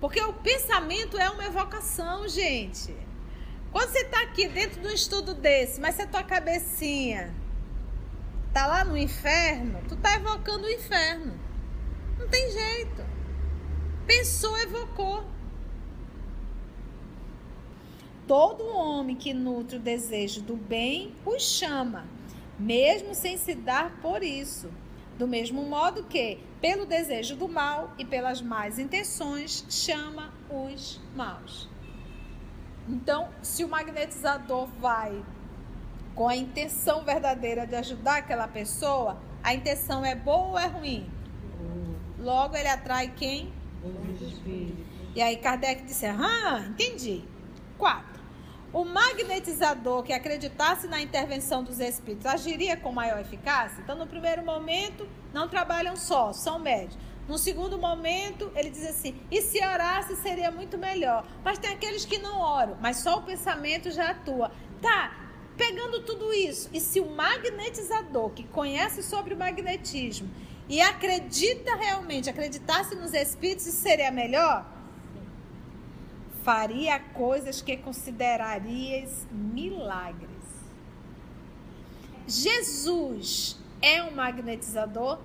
Porque 0.00 0.20
o 0.20 0.32
pensamento 0.32 1.16
é 1.16 1.30
uma 1.30 1.44
evocação, 1.44 2.26
gente. 2.26 2.92
Quando 3.70 3.90
você 3.90 4.00
está 4.00 4.20
aqui 4.22 4.48
dentro 4.48 4.80
de 4.80 4.88
um 4.88 4.92
estudo 4.92 5.32
desse, 5.32 5.80
mas 5.80 5.94
você 5.94 6.08
tua 6.08 6.24
cabecinha 6.24 7.32
tá 8.52 8.66
lá 8.66 8.84
no 8.84 8.96
inferno, 8.96 9.80
tu 9.88 9.96
tá 9.96 10.14
evocando 10.14 10.66
o 10.66 10.70
inferno. 10.70 11.38
Não 12.18 12.28
tem 12.28 12.50
jeito. 12.50 13.02
Pensou, 14.06 14.58
evocou. 14.58 15.24
Todo 18.26 18.76
homem 18.76 19.16
que 19.16 19.32
nutre 19.32 19.76
o 19.76 19.80
desejo 19.80 20.42
do 20.42 20.56
bem 20.56 21.14
os 21.24 21.42
chama, 21.42 22.06
mesmo 22.58 23.14
sem 23.14 23.36
se 23.38 23.54
dar 23.54 24.00
por 24.02 24.22
isso. 24.22 24.70
Do 25.18 25.26
mesmo 25.26 25.62
modo 25.62 26.04
que, 26.04 26.38
pelo 26.60 26.86
desejo 26.86 27.34
do 27.36 27.48
mal 27.48 27.92
e 27.98 28.04
pelas 28.04 28.40
más 28.40 28.78
intenções, 28.78 29.64
chama 29.68 30.32
os 30.50 31.00
maus. 31.14 31.68
Então, 32.88 33.28
se 33.42 33.64
o 33.64 33.68
magnetizador 33.68 34.66
vai 34.78 35.22
com 36.18 36.26
a 36.26 36.34
intenção 36.34 37.04
verdadeira 37.04 37.64
de 37.64 37.76
ajudar 37.76 38.16
aquela 38.16 38.48
pessoa, 38.48 39.22
a 39.40 39.54
intenção 39.54 40.04
é 40.04 40.16
boa 40.16 40.48
ou 40.48 40.58
é 40.58 40.66
ruim? 40.66 41.08
Logo 42.18 42.56
ele 42.56 42.66
atrai 42.66 43.12
quem? 43.16 43.52
E 45.14 45.22
aí 45.22 45.36
Kardec 45.36 45.84
disse: 45.84 46.06
Ah, 46.06 46.64
entendi. 46.70 47.22
Quatro. 47.78 48.20
O 48.72 48.84
magnetizador 48.84 50.02
que 50.02 50.12
acreditasse 50.12 50.88
na 50.88 51.00
intervenção 51.00 51.62
dos 51.62 51.78
espíritos 51.78 52.26
agiria 52.26 52.76
com 52.76 52.90
maior 52.90 53.20
eficácia? 53.20 53.80
Então, 53.80 53.96
no 53.96 54.06
primeiro 54.06 54.44
momento, 54.44 55.08
não 55.32 55.48
trabalham 55.48 55.94
só, 55.94 56.32
são 56.32 56.58
médios. 56.58 56.98
No 57.28 57.38
segundo 57.38 57.78
momento, 57.78 58.50
ele 58.56 58.70
diz 58.70 58.84
assim: 58.84 59.14
e 59.30 59.40
se 59.40 59.64
orasse 59.64 60.16
seria 60.16 60.50
muito 60.50 60.76
melhor. 60.76 61.24
Mas 61.44 61.58
tem 61.58 61.70
aqueles 61.70 62.04
que 62.04 62.18
não 62.18 62.40
oram, 62.40 62.76
mas 62.80 62.96
só 62.96 63.18
o 63.18 63.22
pensamento 63.22 63.88
já 63.92 64.10
atua. 64.10 64.50
Tá, 64.82 65.27
Pegando 65.58 66.02
tudo 66.02 66.32
isso, 66.32 66.70
e 66.72 66.80
se 66.80 67.00
o 67.00 67.10
magnetizador 67.10 68.30
que 68.30 68.44
conhece 68.44 69.02
sobre 69.02 69.34
o 69.34 69.36
magnetismo 69.36 70.30
e 70.68 70.80
acredita 70.80 71.74
realmente, 71.74 72.30
acreditasse 72.30 72.94
nos 72.94 73.12
espíritos, 73.12 73.66
isso 73.66 73.82
seria 73.82 74.12
melhor? 74.12 74.64
Faria 76.44 77.00
coisas 77.00 77.60
que 77.60 77.76
considerarias 77.76 79.26
milagres. 79.32 80.30
Jesus 82.28 83.58
é 83.82 84.00
um 84.04 84.12
magnetizador 84.12 85.18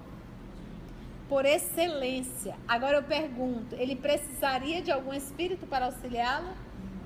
por 1.29 1.45
excelência. 1.45 2.55
Agora 2.67 2.97
eu 2.97 3.03
pergunto, 3.03 3.75
ele 3.75 3.95
precisaria 3.95 4.81
de 4.81 4.91
algum 4.91 5.13
espírito 5.13 5.67
para 5.67 5.85
auxiliá-lo? 5.85 6.49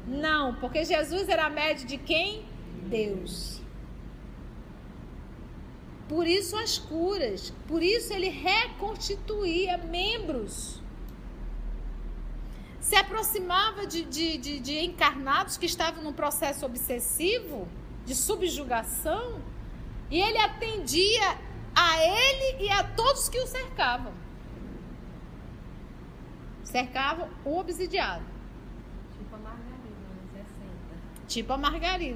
Não, 0.07 0.55
porque 0.55 0.85
Jesus 0.85 1.27
era 1.27 1.49
médio 1.49 1.85
de 1.85 1.97
quem? 1.97 2.45
Deus. 2.87 3.61
Por 6.07 6.25
isso 6.25 6.55
as 6.55 6.77
curas, 6.77 7.53
por 7.67 7.83
isso 7.83 8.13
ele 8.13 8.29
reconstituía 8.29 9.77
membros. 9.77 10.81
Se 12.79 12.95
aproximava 12.95 13.85
de, 13.85 14.03
de, 14.03 14.37
de, 14.37 14.59
de 14.59 14.79
encarnados 14.79 15.57
que 15.57 15.65
estavam 15.65 16.01
num 16.01 16.13
processo 16.13 16.65
obsessivo, 16.65 17.67
de 18.05 18.15
subjugação, 18.15 19.41
e 20.09 20.21
ele 20.21 20.37
atendia 20.37 21.37
a 21.75 22.01
ele 22.01 22.63
e 22.63 22.69
a 22.69 22.83
todos 22.83 23.27
que 23.27 23.39
o 23.39 23.45
cercavam. 23.45 24.13
Cercavam 26.63 27.29
o 27.43 27.59
obsidiado. 27.59 28.23
Tipo 29.17 29.35
a 29.35 29.39
Margarida, 29.39 29.86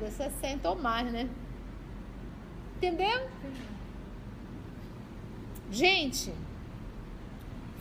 60 0.09 0.69
ou 0.69 0.75
mais, 0.75 1.11
né? 1.11 1.29
Entendeu? 2.77 3.29
Gente, 5.69 6.33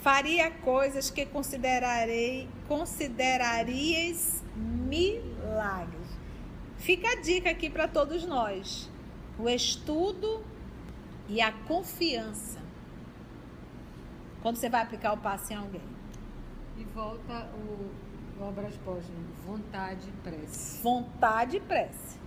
faria 0.03 0.51
coisas 0.51 1.11
que 1.11 1.25
considerarei 1.27 2.49
considerarias 2.69 4.43
milagres. 4.57 6.09
Fica 6.79 7.11
a 7.13 7.21
dica 7.21 7.51
aqui 7.51 7.69
para 7.69 7.89
todos 7.89 8.25
nós. 8.25 8.91
O 9.39 9.49
estudo 9.49 10.45
e 11.29 11.41
a 11.41 11.53
confiança. 11.53 12.61
Quando 14.43 14.57
você 14.57 14.69
vai 14.69 14.83
aplicar 14.83 15.13
o 15.13 15.19
passe 15.19 15.53
em 15.53 15.57
alguém. 15.57 15.83
E 16.79 16.85
volta 16.85 17.49
o 17.55 17.91
obras 18.41 18.75
póstumas, 18.79 19.27
vontade 19.47 20.09
e 20.09 20.13
prece. 20.23 20.83
Vontade 20.83 21.57
e 21.57 21.61
prece. 21.61 22.19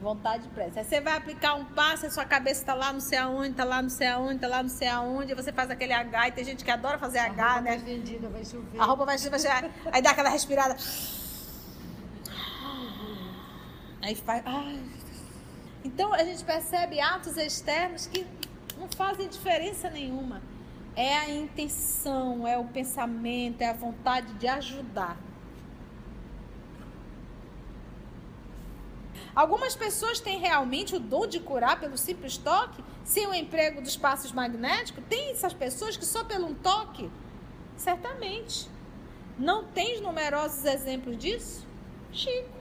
Vontade 0.00 0.46
e 0.46 0.50
prece. 0.50 0.78
Aí 0.78 0.84
você 0.84 1.00
vai 1.00 1.16
aplicar 1.16 1.54
um 1.54 1.64
passe, 1.64 2.06
a 2.06 2.10
sua 2.10 2.24
cabeça 2.26 2.60
está 2.60 2.74
lá 2.74 2.92
não 2.92 3.00
sei 3.00 3.18
aonde, 3.18 3.54
tá 3.54 3.64
lá 3.64 3.80
não 3.80 3.88
sei 3.88 4.06
aonde, 4.08 4.38
tá 4.40 4.48
lá 4.48 4.62
não 4.62 4.68
sei 4.68 4.88
aonde, 4.88 5.32
e 5.32 5.34
você 5.34 5.52
faz 5.52 5.70
aquele 5.70 5.92
H, 5.92 6.28
e 6.28 6.32
tem 6.32 6.44
gente 6.44 6.64
que 6.64 6.70
adora 6.70 6.98
fazer 6.98 7.18
A 7.18 7.26
H, 7.26 7.46
roupa 7.46 7.60
né? 7.62 7.78
tá 7.78 7.84
vendida, 7.84 8.28
vai 8.28 8.44
chover. 8.44 8.78
A 8.78 8.84
roupa 8.84 9.04
vai, 9.06 9.16
vai 9.16 9.38
chegar, 9.38 9.70
aí 9.90 10.02
dá 10.02 10.10
aquela 10.10 10.28
respirada. 10.28 10.76
Aí 14.02 14.14
faz. 14.14 14.42
ai. 14.44 14.78
Então 15.82 16.12
a 16.12 16.22
gente 16.22 16.44
percebe 16.44 17.00
atos 17.00 17.36
externos 17.38 18.06
que 18.06 18.26
não 18.78 18.88
fazem 18.88 19.28
diferença 19.28 19.88
nenhuma. 19.88 20.42
É 20.96 21.16
a 21.16 21.30
intenção, 21.30 22.46
é 22.46 22.56
o 22.56 22.64
pensamento, 22.64 23.60
é 23.62 23.70
a 23.70 23.72
vontade 23.72 24.32
de 24.34 24.46
ajudar. 24.46 25.16
Algumas 29.34 29.74
pessoas 29.74 30.20
têm 30.20 30.38
realmente 30.38 30.94
o 30.94 31.00
dom 31.00 31.26
de 31.26 31.40
curar 31.40 31.80
pelo 31.80 31.98
simples 31.98 32.36
toque, 32.36 32.84
sem 33.02 33.26
o 33.26 33.34
emprego 33.34 33.82
dos 33.82 33.96
passos 33.96 34.30
magnéticos. 34.30 35.02
Tem 35.08 35.32
essas 35.32 35.52
pessoas 35.52 35.96
que 35.96 36.06
só 36.06 36.22
pelo 36.22 36.46
um 36.46 36.54
toque? 36.54 37.10
Certamente. 37.76 38.68
Não 39.36 39.64
tens 39.64 40.00
numerosos 40.00 40.64
exemplos 40.64 41.18
disso? 41.18 41.66
Chico. 42.12 42.53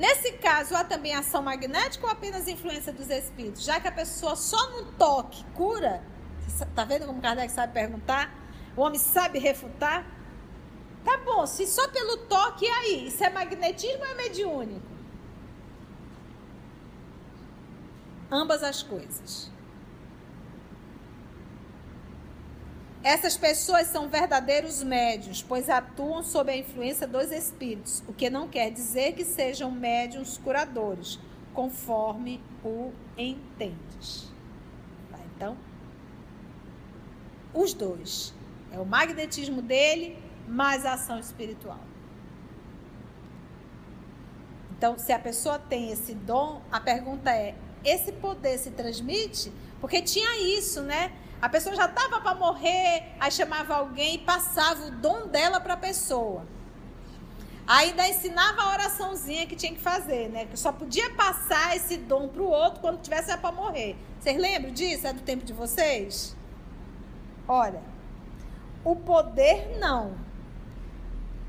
Nesse 0.00 0.32
caso, 0.32 0.74
há 0.74 0.82
também 0.82 1.14
ação 1.14 1.42
magnética 1.42 2.06
ou 2.06 2.10
apenas 2.10 2.48
influência 2.48 2.90
dos 2.90 3.10
espíritos? 3.10 3.62
Já 3.62 3.78
que 3.78 3.86
a 3.86 3.92
pessoa 3.92 4.34
só 4.34 4.70
no 4.70 4.92
toque 4.92 5.44
cura, 5.52 6.02
tá 6.74 6.84
vendo 6.84 7.04
como 7.04 7.20
Kardec 7.20 7.52
sabe 7.52 7.74
perguntar? 7.74 8.34
O 8.74 8.80
homem 8.80 8.98
sabe 8.98 9.38
refutar? 9.38 10.06
Tá 11.04 11.18
bom, 11.18 11.46
se 11.46 11.66
só 11.66 11.86
pelo 11.88 12.16
toque, 12.16 12.64
e 12.64 12.68
aí? 12.70 13.08
Isso 13.08 13.22
é 13.22 13.28
magnetismo 13.28 14.02
ou 14.02 14.06
é 14.06 14.14
mediúnico? 14.14 14.86
Ambas 18.30 18.62
as 18.62 18.82
coisas. 18.82 19.50
Essas 23.02 23.36
pessoas 23.36 23.86
são 23.86 24.08
verdadeiros 24.08 24.82
médios, 24.82 25.42
pois 25.42 25.70
atuam 25.70 26.22
sob 26.22 26.52
a 26.52 26.56
influência 26.56 27.06
dos 27.06 27.32
espíritos, 27.32 28.02
o 28.06 28.12
que 28.12 28.28
não 28.28 28.46
quer 28.46 28.70
dizer 28.70 29.14
que 29.14 29.24
sejam 29.24 29.70
médiums 29.70 30.36
curadores, 30.36 31.18
conforme 31.54 32.42
o 32.62 32.92
entendes. 33.16 34.30
Tá, 35.10 35.18
então, 35.34 35.56
os 37.54 37.72
dois. 37.72 38.34
É 38.72 38.78
o 38.78 38.84
magnetismo 38.84 39.62
dele, 39.62 40.16
mais 40.46 40.84
a 40.84 40.92
ação 40.92 41.18
espiritual. 41.18 41.80
Então, 44.76 44.98
se 44.98 45.12
a 45.12 45.18
pessoa 45.18 45.58
tem 45.58 45.90
esse 45.90 46.14
dom, 46.14 46.62
a 46.70 46.78
pergunta 46.78 47.30
é: 47.30 47.54
esse 47.84 48.12
poder 48.12 48.58
se 48.58 48.70
transmite? 48.70 49.52
Porque 49.80 50.00
tinha 50.02 50.38
isso, 50.56 50.82
né? 50.82 51.12
A 51.40 51.48
pessoa 51.48 51.74
já 51.74 51.86
estava 51.86 52.20
para 52.20 52.34
morrer, 52.34 53.14
aí 53.18 53.30
chamava 53.30 53.74
alguém 53.74 54.16
e 54.16 54.18
passava 54.18 54.86
o 54.86 54.90
dom 54.90 55.26
dela 55.26 55.60
para 55.60 55.74
a 55.74 55.76
pessoa. 55.76 56.46
Ainda 57.66 58.08
ensinava 58.08 58.62
a 58.62 58.72
oraçãozinha 58.72 59.46
que 59.46 59.54
tinha 59.54 59.72
que 59.72 59.80
fazer, 59.80 60.28
né? 60.28 60.44
Que 60.46 60.56
só 60.56 60.72
podia 60.72 61.08
passar 61.14 61.76
esse 61.76 61.96
dom 61.96 62.28
para 62.28 62.42
o 62.42 62.48
outro 62.48 62.80
quando 62.80 63.00
tivesse 63.00 63.34
para 63.38 63.52
morrer. 63.52 63.96
Vocês 64.18 64.36
lembram 64.36 64.72
disso? 64.72 65.06
É 65.06 65.12
do 65.12 65.22
tempo 65.22 65.44
de 65.44 65.52
vocês? 65.52 66.36
Olha, 67.46 67.80
o 68.84 68.96
poder 68.96 69.78
não, 69.78 70.14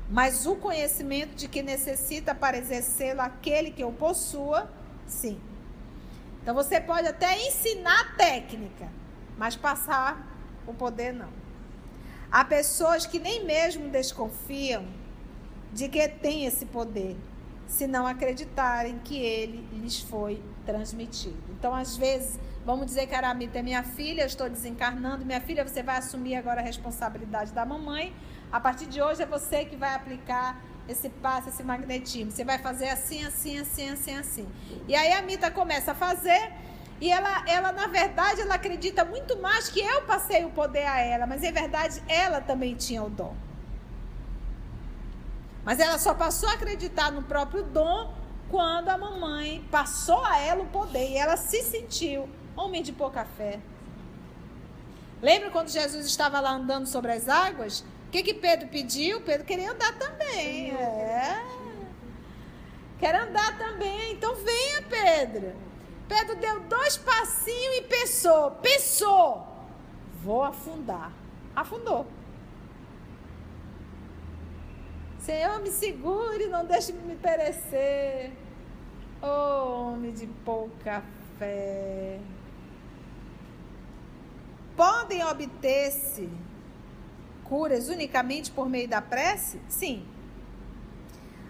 mas 0.08 0.46
o 0.46 0.56
conhecimento 0.56 1.34
de 1.34 1.48
que 1.48 1.62
necessita 1.62 2.34
para 2.34 2.58
exercê-lo 2.58 3.20
aquele 3.20 3.70
que 3.70 3.82
o 3.82 3.92
possua, 3.92 4.70
sim. 5.06 5.40
Então 6.42 6.54
você 6.54 6.80
pode 6.80 7.08
até 7.08 7.46
ensinar 7.46 8.16
técnica, 8.16 8.88
mas 9.38 9.56
passar 9.56 10.26
o 10.66 10.74
poder 10.74 11.12
não. 11.12 11.28
Há 12.30 12.44
pessoas 12.44 13.04
que 13.04 13.18
nem 13.18 13.44
mesmo 13.44 13.88
desconfiam 13.90 14.86
de 15.72 15.88
que 15.88 16.06
tem 16.08 16.46
esse 16.46 16.66
poder, 16.66 17.16
se 17.66 17.86
não 17.86 18.06
acreditarem 18.06 18.98
que 18.98 19.18
ele 19.18 19.66
lhes 19.72 20.00
foi 20.00 20.42
transmitido. 20.64 21.42
Então, 21.50 21.74
às 21.74 21.96
vezes, 21.96 22.38
vamos 22.64 22.86
dizer 22.86 23.06
que 23.06 23.14
Aramita 23.14 23.58
é 23.58 23.62
minha 23.62 23.82
filha, 23.82 24.22
eu 24.22 24.26
estou 24.26 24.48
desencarnando, 24.48 25.24
minha 25.24 25.40
filha, 25.40 25.66
você 25.66 25.82
vai 25.82 25.96
assumir 25.96 26.36
agora 26.36 26.60
a 26.60 26.64
responsabilidade 26.64 27.52
da 27.52 27.64
mamãe. 27.64 28.14
A 28.50 28.60
partir 28.60 28.86
de 28.86 29.00
hoje 29.00 29.22
é 29.22 29.26
você 29.26 29.64
que 29.64 29.76
vai 29.76 29.94
aplicar 29.94 30.60
esse 30.88 31.08
passe, 31.08 31.48
esse 31.48 31.62
magnetismo. 31.62 32.30
Você 32.30 32.44
vai 32.44 32.58
fazer 32.58 32.88
assim, 32.88 33.24
assim, 33.24 33.58
assim, 33.58 33.88
assim, 33.88 34.16
assim. 34.16 34.48
E 34.86 34.94
aí 34.94 35.12
a 35.12 35.22
Mita 35.22 35.50
começa 35.50 35.92
a 35.92 35.94
fazer 35.94 36.52
e 37.02 37.10
ela, 37.10 37.42
ela, 37.48 37.72
na 37.72 37.88
verdade, 37.88 38.42
ela 38.42 38.54
acredita 38.54 39.04
muito 39.04 39.36
mais 39.36 39.68
que 39.68 39.80
eu 39.80 40.02
passei 40.02 40.44
o 40.44 40.50
poder 40.50 40.86
a 40.86 41.00
ela, 41.00 41.26
mas 41.26 41.42
em 41.42 41.50
verdade 41.50 42.00
ela 42.06 42.40
também 42.40 42.76
tinha 42.76 43.02
o 43.02 43.10
dom. 43.10 43.34
Mas 45.64 45.80
ela 45.80 45.98
só 45.98 46.14
passou 46.14 46.48
a 46.48 46.52
acreditar 46.52 47.10
no 47.10 47.24
próprio 47.24 47.64
dom 47.64 48.14
quando 48.48 48.88
a 48.88 48.96
mamãe 48.96 49.66
passou 49.68 50.24
a 50.24 50.38
ela 50.38 50.62
o 50.62 50.66
poder 50.68 51.10
e 51.10 51.16
ela 51.16 51.36
se 51.36 51.60
sentiu 51.64 52.28
homem 52.54 52.84
de 52.84 52.92
pouca 52.92 53.24
fé. 53.24 53.58
Lembra 55.20 55.50
quando 55.50 55.70
Jesus 55.70 56.06
estava 56.06 56.38
lá 56.38 56.52
andando 56.52 56.86
sobre 56.86 57.10
as 57.10 57.28
águas? 57.28 57.80
O 58.06 58.10
que, 58.12 58.22
que 58.22 58.34
Pedro 58.34 58.68
pediu? 58.68 59.20
Pedro 59.22 59.44
queria 59.44 59.72
andar 59.72 59.98
também. 59.98 60.70
É. 60.70 61.42
Quer 63.00 63.16
andar 63.16 63.58
também. 63.58 64.12
Então 64.12 64.36
venha, 64.36 64.82
Pedro. 64.82 65.71
Pedro 66.08 66.36
deu 66.36 66.60
dois 66.60 66.96
passinhos 66.96 67.76
e 67.76 67.82
pensou, 67.82 68.50
pensou, 68.52 69.46
vou 70.22 70.42
afundar. 70.42 71.12
Afundou. 71.54 72.06
Senhor, 75.18 75.60
me 75.60 75.70
segure, 75.70 76.48
não 76.48 76.64
deixe 76.64 76.92
me 76.92 77.14
perecer. 77.14 78.32
Oh, 79.22 79.92
homem 79.92 80.12
de 80.12 80.26
pouca 80.44 81.02
fé. 81.38 82.18
Podem 84.76 85.24
obter-se 85.24 86.28
curas 87.44 87.88
unicamente 87.88 88.50
por 88.50 88.68
meio 88.68 88.88
da 88.88 89.02
prece? 89.02 89.60
Sim. 89.68 90.06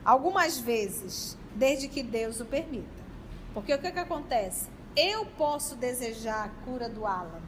Algumas 0.04 0.58
vezes, 0.58 1.38
desde 1.54 1.88
que 1.88 2.02
Deus 2.02 2.40
o 2.40 2.44
permita. 2.44 3.01
Porque 3.54 3.74
o 3.74 3.78
que, 3.78 3.90
que 3.90 3.98
acontece? 3.98 4.68
Eu 4.96 5.26
posso 5.26 5.76
desejar 5.76 6.46
a 6.46 6.64
cura 6.64 6.88
do 6.88 7.06
Alan. 7.06 7.42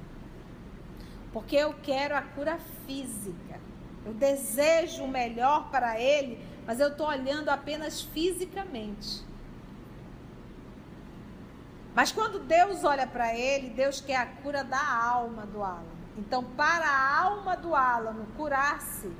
Porque 1.32 1.56
eu 1.56 1.74
quero 1.82 2.14
a 2.14 2.22
cura 2.22 2.58
física. 2.86 3.60
Eu 4.04 4.14
desejo 4.14 5.04
o 5.04 5.08
melhor 5.08 5.70
para 5.70 5.98
ele, 5.98 6.38
mas 6.66 6.78
eu 6.78 6.88
estou 6.88 7.08
olhando 7.08 7.48
apenas 7.48 8.02
fisicamente. 8.02 9.24
Mas 11.94 12.10
quando 12.10 12.40
Deus 12.40 12.84
olha 12.84 13.06
para 13.06 13.34
ele, 13.34 13.70
Deus 13.70 14.00
quer 14.00 14.16
a 14.16 14.26
cura 14.26 14.64
da 14.64 14.84
alma 14.84 15.46
do 15.46 15.62
Alan. 15.62 15.84
Então, 16.18 16.42
para 16.42 16.86
a 16.86 17.22
alma 17.22 17.56
do 17.56 17.74
Alan 17.74 18.26
curar-se, 18.36 19.10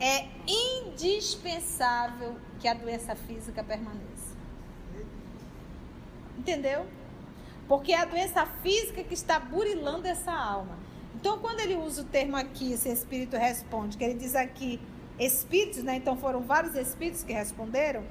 é 0.00 0.28
indispensável 0.46 2.36
que 2.60 2.68
a 2.68 2.74
doença 2.74 3.14
física 3.14 3.62
permaneça. 3.62 4.13
Entendeu? 6.38 6.86
Porque 7.68 7.92
é 7.92 8.00
a 8.00 8.04
doença 8.04 8.44
física 8.62 9.02
que 9.02 9.14
está 9.14 9.38
burilando 9.38 10.06
essa 10.06 10.32
alma. 10.32 10.78
Então, 11.14 11.38
quando 11.38 11.60
ele 11.60 11.76
usa 11.76 12.02
o 12.02 12.04
termo 12.04 12.36
aqui, 12.36 12.72
esse 12.72 12.88
espírito 12.90 13.36
responde, 13.36 13.96
que 13.96 14.04
ele 14.04 14.14
diz 14.14 14.34
aqui 14.34 14.80
espíritos, 15.18 15.82
né? 15.82 15.96
Então 15.96 16.16
foram 16.16 16.40
vários 16.40 16.74
espíritos 16.74 17.22
que 17.22 17.32
responderam. 17.32 18.04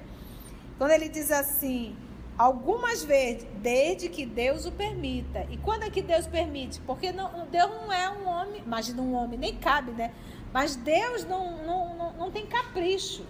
Quando 0.77 0.91
ele 0.91 1.09
diz 1.09 1.31
assim, 1.31 1.95
algumas 2.37 3.03
vezes, 3.03 3.45
desde 3.61 4.09
que 4.09 4.25
Deus 4.25 4.65
o 4.65 4.71
permita. 4.71 5.45
E 5.49 5.57
quando 5.57 5.83
é 5.83 5.89
que 5.89 6.01
Deus 6.01 6.25
permite? 6.25 6.79
Porque 6.81 7.11
não, 7.11 7.47
Deus 7.47 7.69
não 7.69 7.91
é 7.91 8.09
um 8.09 8.27
homem, 8.27 8.61
imagina 8.65 9.01
um 9.01 9.13
homem, 9.13 9.37
nem 9.37 9.55
cabe, 9.57 9.91
né? 9.91 10.11
Mas 10.51 10.75
Deus 10.75 11.25
não, 11.25 11.63
não, 11.65 11.95
não, 11.95 12.13
não 12.13 12.31
tem 12.31 12.45
capricho. 12.45 13.25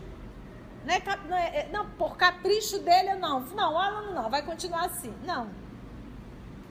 Não, 0.85 0.93
é, 0.93 1.01
não, 1.27 1.37
é, 1.37 1.57
é, 1.57 1.69
não, 1.71 1.89
por 1.91 2.17
capricho 2.17 2.79
dele, 2.79 3.15
não. 3.15 3.41
Não, 3.41 3.77
aluno 3.77 4.13
não, 4.13 4.29
vai 4.29 4.43
continuar 4.43 4.85
assim. 4.85 5.13
Não. 5.23 5.49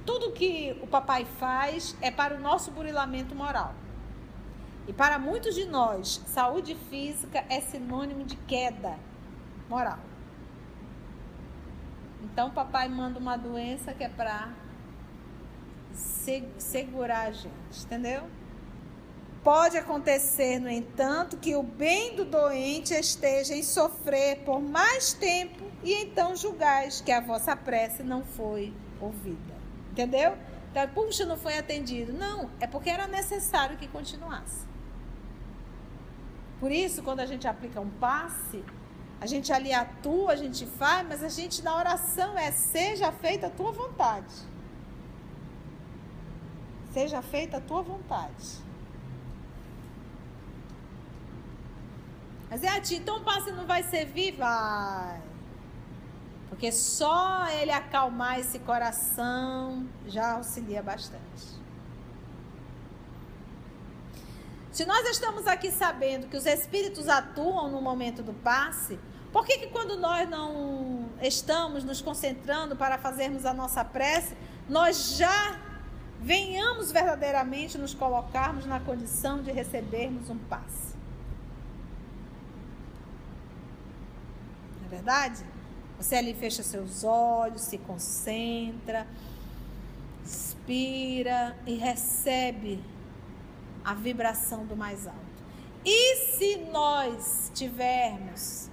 Tudo 0.04 0.32
que 0.32 0.78
o 0.82 0.86
papai 0.86 1.24
faz 1.24 1.96
é 2.00 2.10
para 2.10 2.34
o 2.34 2.40
nosso 2.40 2.70
burilamento 2.70 3.34
moral. 3.34 3.74
E 4.86 4.92
para 4.92 5.18
muitos 5.18 5.54
de 5.54 5.64
nós, 5.64 6.22
saúde 6.26 6.74
física 6.90 7.44
é 7.48 7.60
sinônimo 7.60 8.24
de 8.24 8.36
queda 8.36 8.98
moral. 9.68 9.98
Então, 12.22 12.50
papai 12.50 12.88
manda 12.88 13.18
uma 13.18 13.36
doença 13.36 13.94
que 13.94 14.02
é 14.02 14.08
para 14.08 14.50
segurar 16.58 17.28
a 17.28 17.30
gente, 17.30 17.84
entendeu? 17.84 18.28
Pode 19.42 19.76
acontecer, 19.76 20.60
no 20.60 20.70
entanto, 20.70 21.36
que 21.36 21.56
o 21.56 21.64
bem 21.64 22.14
do 22.14 22.24
doente 22.24 22.94
esteja 22.94 23.54
em 23.54 23.62
sofrer 23.62 24.38
por 24.44 24.60
mais 24.60 25.12
tempo 25.12 25.64
e 25.82 25.94
então 25.94 26.36
julgais 26.36 27.00
que 27.00 27.10
a 27.10 27.20
vossa 27.20 27.56
prece 27.56 28.04
não 28.04 28.22
foi 28.22 28.72
ouvida. 29.00 29.54
Entendeu? 29.90 30.36
Então, 30.70 30.88
puxa, 30.88 31.26
não 31.26 31.36
foi 31.36 31.58
atendido. 31.58 32.12
Não, 32.12 32.48
é 32.60 32.68
porque 32.68 32.88
era 32.88 33.08
necessário 33.08 33.76
que 33.76 33.88
continuasse. 33.88 34.64
Por 36.60 36.70
isso, 36.70 37.02
quando 37.02 37.18
a 37.18 37.26
gente 37.26 37.48
aplica 37.48 37.80
um 37.80 37.90
passe, 37.90 38.64
a 39.20 39.26
gente 39.26 39.52
ali 39.52 39.72
atua, 39.72 40.32
a 40.32 40.36
gente 40.36 40.64
faz, 40.66 41.06
mas 41.06 41.22
a 41.22 41.28
gente 41.28 41.62
na 41.62 41.76
oração 41.76 42.38
é 42.38 42.52
seja 42.52 43.10
feita 43.10 43.48
a 43.48 43.50
tua 43.50 43.72
vontade. 43.72 44.34
Seja 46.92 47.20
feita 47.20 47.56
a 47.56 47.60
tua 47.60 47.82
vontade. 47.82 48.71
Mas 52.52 52.62
é 52.62 52.68
a 52.68 52.78
ti, 52.82 52.96
então 52.96 53.16
o 53.16 53.20
passe 53.24 53.50
não 53.50 53.66
vai 53.66 53.82
servir? 53.82 54.32
Vai. 54.32 55.22
Porque 56.50 56.70
só 56.70 57.48
ele 57.48 57.70
acalmar 57.70 58.38
esse 58.38 58.58
coração 58.58 59.88
já 60.06 60.32
auxilia 60.32 60.82
bastante. 60.82 61.62
Se 64.70 64.84
nós 64.84 65.08
estamos 65.08 65.46
aqui 65.46 65.70
sabendo 65.70 66.26
que 66.26 66.36
os 66.36 66.44
espíritos 66.44 67.08
atuam 67.08 67.70
no 67.70 67.80
momento 67.80 68.22
do 68.22 68.34
passe, 68.34 69.00
por 69.32 69.46
que, 69.46 69.56
que 69.56 69.68
quando 69.68 69.96
nós 69.96 70.28
não 70.28 71.08
estamos 71.22 71.84
nos 71.84 72.02
concentrando 72.02 72.76
para 72.76 72.98
fazermos 72.98 73.46
a 73.46 73.54
nossa 73.54 73.82
prece, 73.82 74.36
nós 74.68 75.16
já 75.16 75.58
venhamos 76.20 76.92
verdadeiramente 76.92 77.78
nos 77.78 77.94
colocarmos 77.94 78.66
na 78.66 78.78
condição 78.78 79.42
de 79.42 79.50
recebermos 79.50 80.28
um 80.28 80.36
passe? 80.36 80.92
Verdade? 84.92 85.42
Você 85.98 86.16
ali 86.16 86.34
fecha 86.34 86.62
seus 86.62 87.02
olhos, 87.02 87.62
se 87.62 87.78
concentra, 87.78 89.06
inspira 90.22 91.56
e 91.66 91.74
recebe 91.74 92.82
a 93.84 93.94
vibração 93.94 94.66
do 94.66 94.76
mais 94.76 95.06
alto. 95.06 95.20
E 95.84 96.16
se 96.36 96.56
nós 96.70 97.50
tivermos 97.54 98.68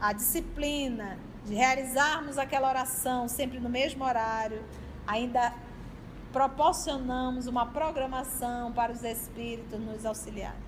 a 0.00 0.12
disciplina 0.12 1.18
de 1.44 1.54
realizarmos 1.54 2.38
aquela 2.38 2.68
oração 2.68 3.28
sempre 3.28 3.58
no 3.58 3.68
mesmo 3.68 4.04
horário, 4.04 4.62
ainda 5.06 5.52
proporcionamos 6.32 7.46
uma 7.46 7.66
programação 7.66 8.72
para 8.72 8.92
os 8.92 9.02
espíritos 9.02 9.78
nos 9.78 10.06
auxiliarem. 10.06 10.63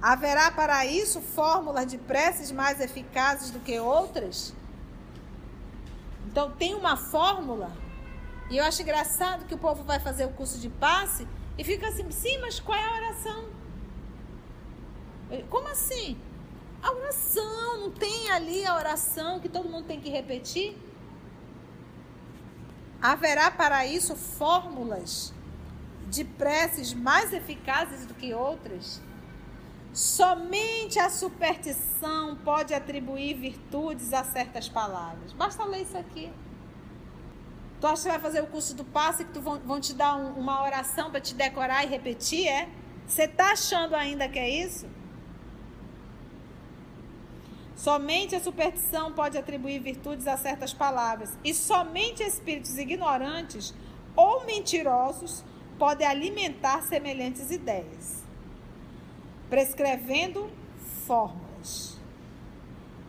Haverá 0.00 0.50
para 0.50 0.84
isso 0.84 1.20
fórmulas 1.20 1.86
de 1.86 1.98
preces 1.98 2.52
mais 2.52 2.80
eficazes 2.80 3.50
do 3.50 3.60
que 3.60 3.78
outras? 3.78 4.54
Então 6.26 6.50
tem 6.50 6.74
uma 6.74 6.96
fórmula. 6.96 7.72
E 8.50 8.58
eu 8.58 8.64
acho 8.64 8.82
engraçado 8.82 9.46
que 9.46 9.54
o 9.54 9.58
povo 9.58 9.82
vai 9.82 9.98
fazer 9.98 10.24
o 10.26 10.30
curso 10.30 10.58
de 10.58 10.68
passe 10.68 11.26
e 11.58 11.64
fica 11.64 11.88
assim, 11.88 12.10
sim, 12.10 12.38
mas 12.38 12.60
qual 12.60 12.78
é 12.78 12.84
a 12.84 12.94
oração? 12.94 13.48
Como 15.50 15.66
assim? 15.68 16.16
A 16.82 16.92
oração, 16.92 17.80
não 17.80 17.90
tem 17.90 18.30
ali 18.30 18.64
a 18.64 18.76
oração 18.76 19.40
que 19.40 19.48
todo 19.48 19.68
mundo 19.68 19.86
tem 19.86 20.00
que 20.00 20.10
repetir? 20.10 20.76
Haverá 23.00 23.50
para 23.50 23.86
isso 23.86 24.14
fórmulas 24.14 25.32
de 26.08 26.22
preces 26.22 26.94
mais 26.94 27.32
eficazes 27.32 28.06
do 28.06 28.14
que 28.14 28.32
outras? 28.32 29.00
Somente 29.96 30.98
a 30.98 31.08
superstição 31.08 32.36
pode 32.44 32.74
atribuir 32.74 33.32
virtudes 33.32 34.12
a 34.12 34.22
certas 34.22 34.68
palavras. 34.68 35.32
Basta 35.32 35.64
ler 35.64 35.84
isso 35.84 35.96
aqui. 35.96 36.30
Tu 37.80 37.86
acha 37.86 38.02
que 38.02 38.08
vai 38.10 38.18
fazer 38.18 38.42
o 38.42 38.46
curso 38.46 38.74
do 38.74 38.84
passe 38.84 39.24
que 39.24 39.32
tu 39.32 39.40
vão, 39.40 39.58
vão 39.60 39.80
te 39.80 39.94
dar 39.94 40.14
um, 40.16 40.34
uma 40.34 40.62
oração 40.62 41.10
para 41.10 41.18
te 41.18 41.34
decorar 41.34 41.82
e 41.82 41.86
repetir, 41.86 42.46
é? 42.46 42.68
Você 43.06 43.26
tá 43.26 43.52
achando 43.52 43.94
ainda 43.94 44.28
que 44.28 44.38
é 44.38 44.46
isso? 44.50 44.86
Somente 47.74 48.36
a 48.36 48.40
superstição 48.40 49.14
pode 49.14 49.38
atribuir 49.38 49.80
virtudes 49.80 50.26
a 50.26 50.36
certas 50.36 50.74
palavras 50.74 51.38
e 51.42 51.54
somente 51.54 52.22
espíritos 52.22 52.76
ignorantes 52.76 53.72
ou 54.14 54.44
mentirosos 54.44 55.42
podem 55.78 56.06
alimentar 56.06 56.82
semelhantes 56.82 57.50
ideias 57.50 58.25
prescrevendo 59.48 60.50
fórmulas. 61.06 61.98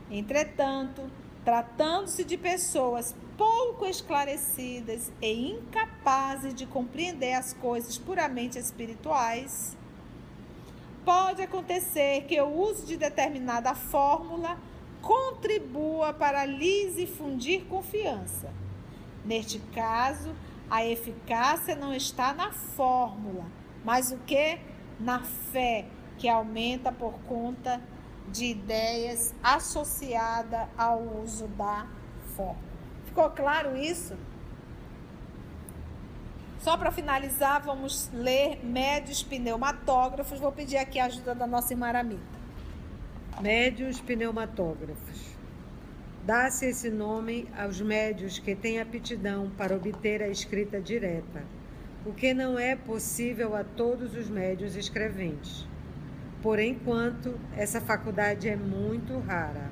Entretanto, 0.09 1.09
tratando-se 1.43 2.23
de 2.23 2.37
pessoas 2.37 3.15
pouco 3.37 3.85
esclarecidas 3.85 5.11
e 5.21 5.51
incapazes 5.51 6.53
de 6.53 6.65
compreender 6.65 7.33
as 7.33 7.53
coisas 7.53 7.97
puramente 7.97 8.57
espirituais, 8.57 9.77
pode 11.05 11.41
acontecer 11.41 12.25
que 12.25 12.39
o 12.41 12.47
uso 12.47 12.85
de 12.85 12.97
determinada 12.97 13.73
fórmula 13.75 14.57
contribua 15.01 16.13
para 16.13 16.45
lhes 16.45 16.97
infundir 16.97 17.65
confiança. 17.65 18.51
Neste 19.23 19.59
caso, 19.73 20.33
a 20.69 20.85
eficácia 20.85 21.75
não 21.75 21.93
está 21.93 22.33
na 22.33 22.51
fórmula, 22.51 23.45
mas 23.85 24.11
o 24.11 24.17
que? 24.19 24.59
Na 24.99 25.19
fé 25.19 25.85
que 26.17 26.27
aumenta 26.27 26.91
por 26.91 27.13
conta 27.27 27.81
de 28.31 28.45
ideias 28.45 29.33
associadas 29.41 30.67
ao 30.77 31.01
uso 31.23 31.47
da 31.49 31.87
forma. 32.35 32.67
Ficou 33.05 33.29
claro 33.29 33.77
isso? 33.77 34.15
Só 36.59 36.75
para 36.75 36.91
finalizar, 36.91 37.61
vamos 37.61 38.09
ler 38.13 38.59
médios 38.63 39.23
pneumatógrafos. 39.23 40.39
Vou 40.39 40.51
pedir 40.51 40.77
aqui 40.77 40.99
a 40.99 41.05
ajuda 41.05 41.33
da 41.33 41.47
nossa 41.47 41.73
irmã. 41.73 41.91
Médios 43.39 44.01
pneumatógrafos. 44.01 45.37
Dá-se 46.25 46.65
esse 46.65 46.89
nome 46.89 47.47
aos 47.57 47.79
médios 47.79 48.37
que 48.37 48.53
têm 48.53 48.81
aptidão 48.81 49.49
para 49.51 49.75
obter 49.75 50.21
a 50.21 50.27
escrita 50.27 50.81
direta, 50.81 51.41
o 52.05 52.11
que 52.11 52.33
não 52.33 52.59
é 52.59 52.75
possível 52.75 53.55
a 53.55 53.63
todos 53.63 54.13
os 54.13 54.27
médios 54.29 54.75
escreventes 54.75 55.65
por 56.41 56.59
enquanto, 56.59 57.39
essa 57.55 57.81
faculdade 57.81 58.47
é 58.47 58.55
muito 58.55 59.19
rara. 59.19 59.69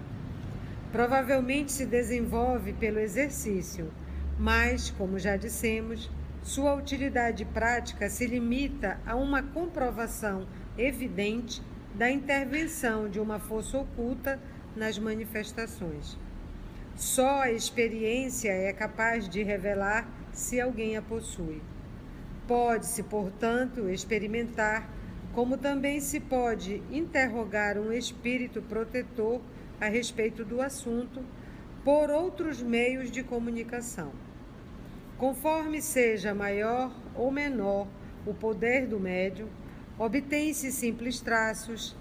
Provavelmente 0.91 1.71
se 1.71 1.85
desenvolve 1.85 2.73
pelo 2.73 2.99
exercício, 2.99 3.91
mas, 4.39 4.89
como 4.91 5.19
já 5.19 5.37
dissemos, 5.37 6.09
sua 6.41 6.73
utilidade 6.75 7.45
prática 7.45 8.09
se 8.09 8.25
limita 8.27 8.99
a 9.05 9.15
uma 9.15 9.41
comprovação 9.41 10.47
evidente 10.77 11.61
da 11.93 12.09
intervenção 12.09 13.09
de 13.09 13.19
uma 13.19 13.39
força 13.39 13.77
oculta 13.77 14.39
nas 14.75 14.99
manifestações. 14.99 16.17
Só 16.95 17.41
a 17.41 17.51
experiência 17.51 18.49
é 18.49 18.71
capaz 18.71 19.27
de 19.27 19.43
revelar 19.43 20.07
se 20.31 20.59
alguém 20.59 20.97
a 20.97 21.01
possui. 21.01 21.61
Pode-se, 22.47 23.03
portanto, 23.03 23.89
experimentar 23.89 24.87
como 25.35 25.57
também 25.57 25.99
se 25.99 26.17
pode 26.17 26.81
interrogar 26.89 27.77
um 27.77 27.91
espírito 27.91 28.61
protetor 28.61 29.41
a 29.81 29.87
respeito 29.87 30.45
do 30.45 30.61
assunto 30.61 31.21
por 31.83 32.09
outros 32.09 32.61
meios 32.61 33.11
de 33.11 33.21
comunicação. 33.21 34.13
Conforme 35.17 35.81
seja 35.81 36.33
maior 36.33 36.89
ou 37.13 37.29
menor 37.29 37.85
o 38.25 38.33
poder 38.33 38.87
do 38.87 38.97
médium, 38.97 39.49
obtém-se 39.99 40.71
simples 40.71 41.19
traços, 41.19 41.97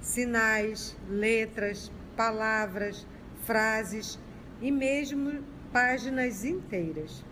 sinais, 0.00 0.96
letras, 1.08 1.90
palavras, 2.16 3.04
frases 3.44 4.16
e 4.62 4.70
mesmo 4.70 5.42
páginas 5.72 6.44
inteiras. 6.44 7.24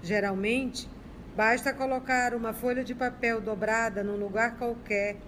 Geralmente, 0.00 0.88
Basta 1.36 1.70
colocar 1.74 2.32
uma 2.32 2.54
folha 2.54 2.82
de 2.82 2.94
papel 2.94 3.42
dobrada 3.42 4.02
num 4.02 4.16
lugar 4.16 4.56
qualquer 4.56 5.18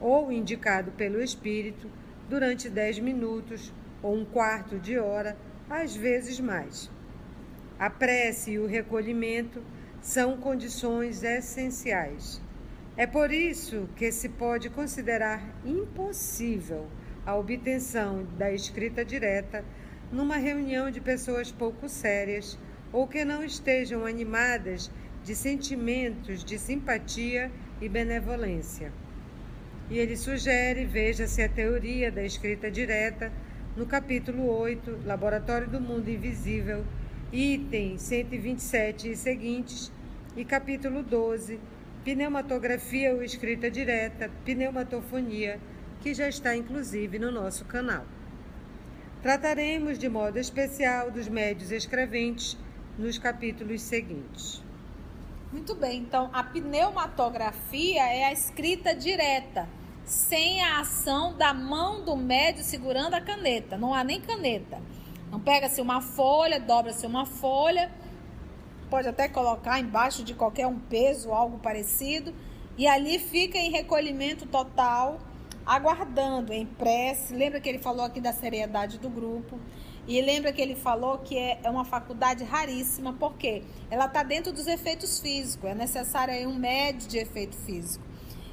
ou 0.00 0.30
indicado 0.30 0.92
pelo 0.92 1.20
espírito 1.20 1.90
durante 2.28 2.70
10 2.70 3.00
minutos 3.00 3.74
ou 4.00 4.14
um 4.14 4.24
quarto 4.24 4.78
de 4.78 4.96
hora, 4.96 5.36
às 5.68 5.96
vezes 5.96 6.38
mais. 6.38 6.88
A 7.80 7.90
prece 7.90 8.52
e 8.52 8.58
o 8.60 8.66
recolhimento 8.68 9.60
são 10.00 10.36
condições 10.36 11.24
essenciais. 11.24 12.40
É 12.96 13.04
por 13.04 13.32
isso 13.32 13.88
que 13.96 14.12
se 14.12 14.28
pode 14.28 14.70
considerar 14.70 15.42
impossível 15.64 16.86
a 17.26 17.34
obtenção 17.34 18.24
da 18.38 18.52
escrita 18.52 19.04
direta 19.04 19.64
numa 20.12 20.36
reunião 20.36 20.92
de 20.92 21.00
pessoas 21.00 21.50
pouco 21.50 21.88
sérias 21.88 22.56
ou 22.92 23.08
que 23.08 23.24
não 23.24 23.42
estejam 23.42 24.06
animadas 24.06 24.90
de 25.26 25.34
sentimentos 25.34 26.44
de 26.44 26.56
simpatia 26.56 27.50
e 27.80 27.88
benevolência. 27.88 28.92
E 29.90 29.98
ele 29.98 30.16
sugere, 30.16 30.84
veja-se 30.84 31.42
a 31.42 31.48
teoria 31.48 32.12
da 32.12 32.22
escrita 32.22 32.70
direta 32.70 33.32
no 33.76 33.86
capítulo 33.86 34.48
8, 34.48 35.00
Laboratório 35.04 35.66
do 35.66 35.80
Mundo 35.80 36.08
Invisível, 36.08 36.84
item 37.32 37.98
127 37.98 39.10
e 39.10 39.16
seguintes, 39.16 39.90
e 40.36 40.44
capítulo 40.44 41.02
12, 41.02 41.58
Pneumatografia 42.04 43.12
ou 43.12 43.20
escrita 43.20 43.68
direta, 43.68 44.30
pneumatofonia, 44.44 45.58
que 46.02 46.14
já 46.14 46.28
está 46.28 46.54
inclusive 46.54 47.18
no 47.18 47.32
nosso 47.32 47.64
canal. 47.64 48.06
Trataremos 49.22 49.98
de 49.98 50.08
modo 50.08 50.38
especial 50.38 51.10
dos 51.10 51.26
médios 51.26 51.72
escreventes 51.72 52.56
nos 52.96 53.18
capítulos 53.18 53.82
seguintes. 53.82 54.64
Muito 55.52 55.76
bem, 55.76 56.00
então 56.00 56.28
a 56.32 56.42
pneumatografia 56.42 58.02
é 58.02 58.24
a 58.24 58.32
escrita 58.32 58.92
direta, 58.92 59.68
sem 60.04 60.60
a 60.60 60.80
ação 60.80 61.34
da 61.34 61.54
mão 61.54 62.04
do 62.04 62.16
médio 62.16 62.64
segurando 62.64 63.14
a 63.14 63.20
caneta. 63.20 63.76
Não 63.76 63.94
há 63.94 64.02
nem 64.02 64.20
caneta. 64.20 64.82
Não 65.30 65.38
pega-se 65.38 65.80
uma 65.80 66.00
folha, 66.00 66.58
dobra-se 66.58 67.06
uma 67.06 67.24
folha, 67.24 67.92
pode 68.90 69.06
até 69.06 69.28
colocar 69.28 69.78
embaixo 69.78 70.24
de 70.24 70.34
qualquer 70.34 70.66
um 70.66 70.80
peso, 70.80 71.32
algo 71.32 71.58
parecido, 71.58 72.34
e 72.76 72.86
ali 72.86 73.18
fica 73.20 73.56
em 73.56 73.70
recolhimento 73.70 74.46
total, 74.46 75.20
aguardando 75.64 76.52
em 76.52 76.66
prece. 76.66 77.32
Lembra 77.34 77.60
que 77.60 77.68
ele 77.68 77.78
falou 77.78 78.04
aqui 78.04 78.20
da 78.20 78.32
seriedade 78.32 78.98
do 78.98 79.08
grupo? 79.08 79.60
E 80.06 80.20
lembra 80.22 80.52
que 80.52 80.62
ele 80.62 80.76
falou 80.76 81.18
que 81.18 81.36
é, 81.36 81.58
é 81.64 81.70
uma 81.70 81.84
faculdade 81.84 82.44
raríssima, 82.44 83.12
porque 83.12 83.64
ela 83.90 84.06
está 84.06 84.22
dentro 84.22 84.52
dos 84.52 84.66
efeitos 84.66 85.18
físicos, 85.18 85.68
é 85.68 85.74
necessário 85.74 86.48
um 86.48 86.54
médio 86.54 87.08
de 87.08 87.18
efeito 87.18 87.56
físico. 87.56 88.04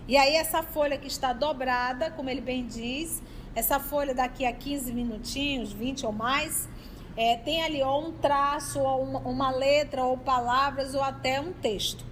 E 0.07 0.17
aí, 0.17 0.35
essa 0.35 0.63
folha 0.63 0.97
que 0.97 1.07
está 1.07 1.31
dobrada, 1.31 2.11
como 2.11 2.29
ele 2.29 2.41
bem 2.41 2.65
diz, 2.65 3.21
essa 3.55 3.79
folha 3.79 4.13
daqui 4.13 4.45
a 4.45 4.51
15 4.51 4.91
minutinhos, 4.91 5.71
20 5.71 6.05
ou 6.07 6.11
mais, 6.11 6.67
é, 7.15 7.37
tem 7.37 7.63
ali 7.63 7.83
ou 7.83 8.07
um 8.07 8.11
traço, 8.13 8.79
ou 8.79 9.03
uma, 9.03 9.19
uma 9.19 9.51
letra, 9.51 10.03
ou 10.03 10.17
palavras, 10.17 10.95
ou 10.95 11.03
até 11.03 11.39
um 11.39 11.53
texto 11.53 12.03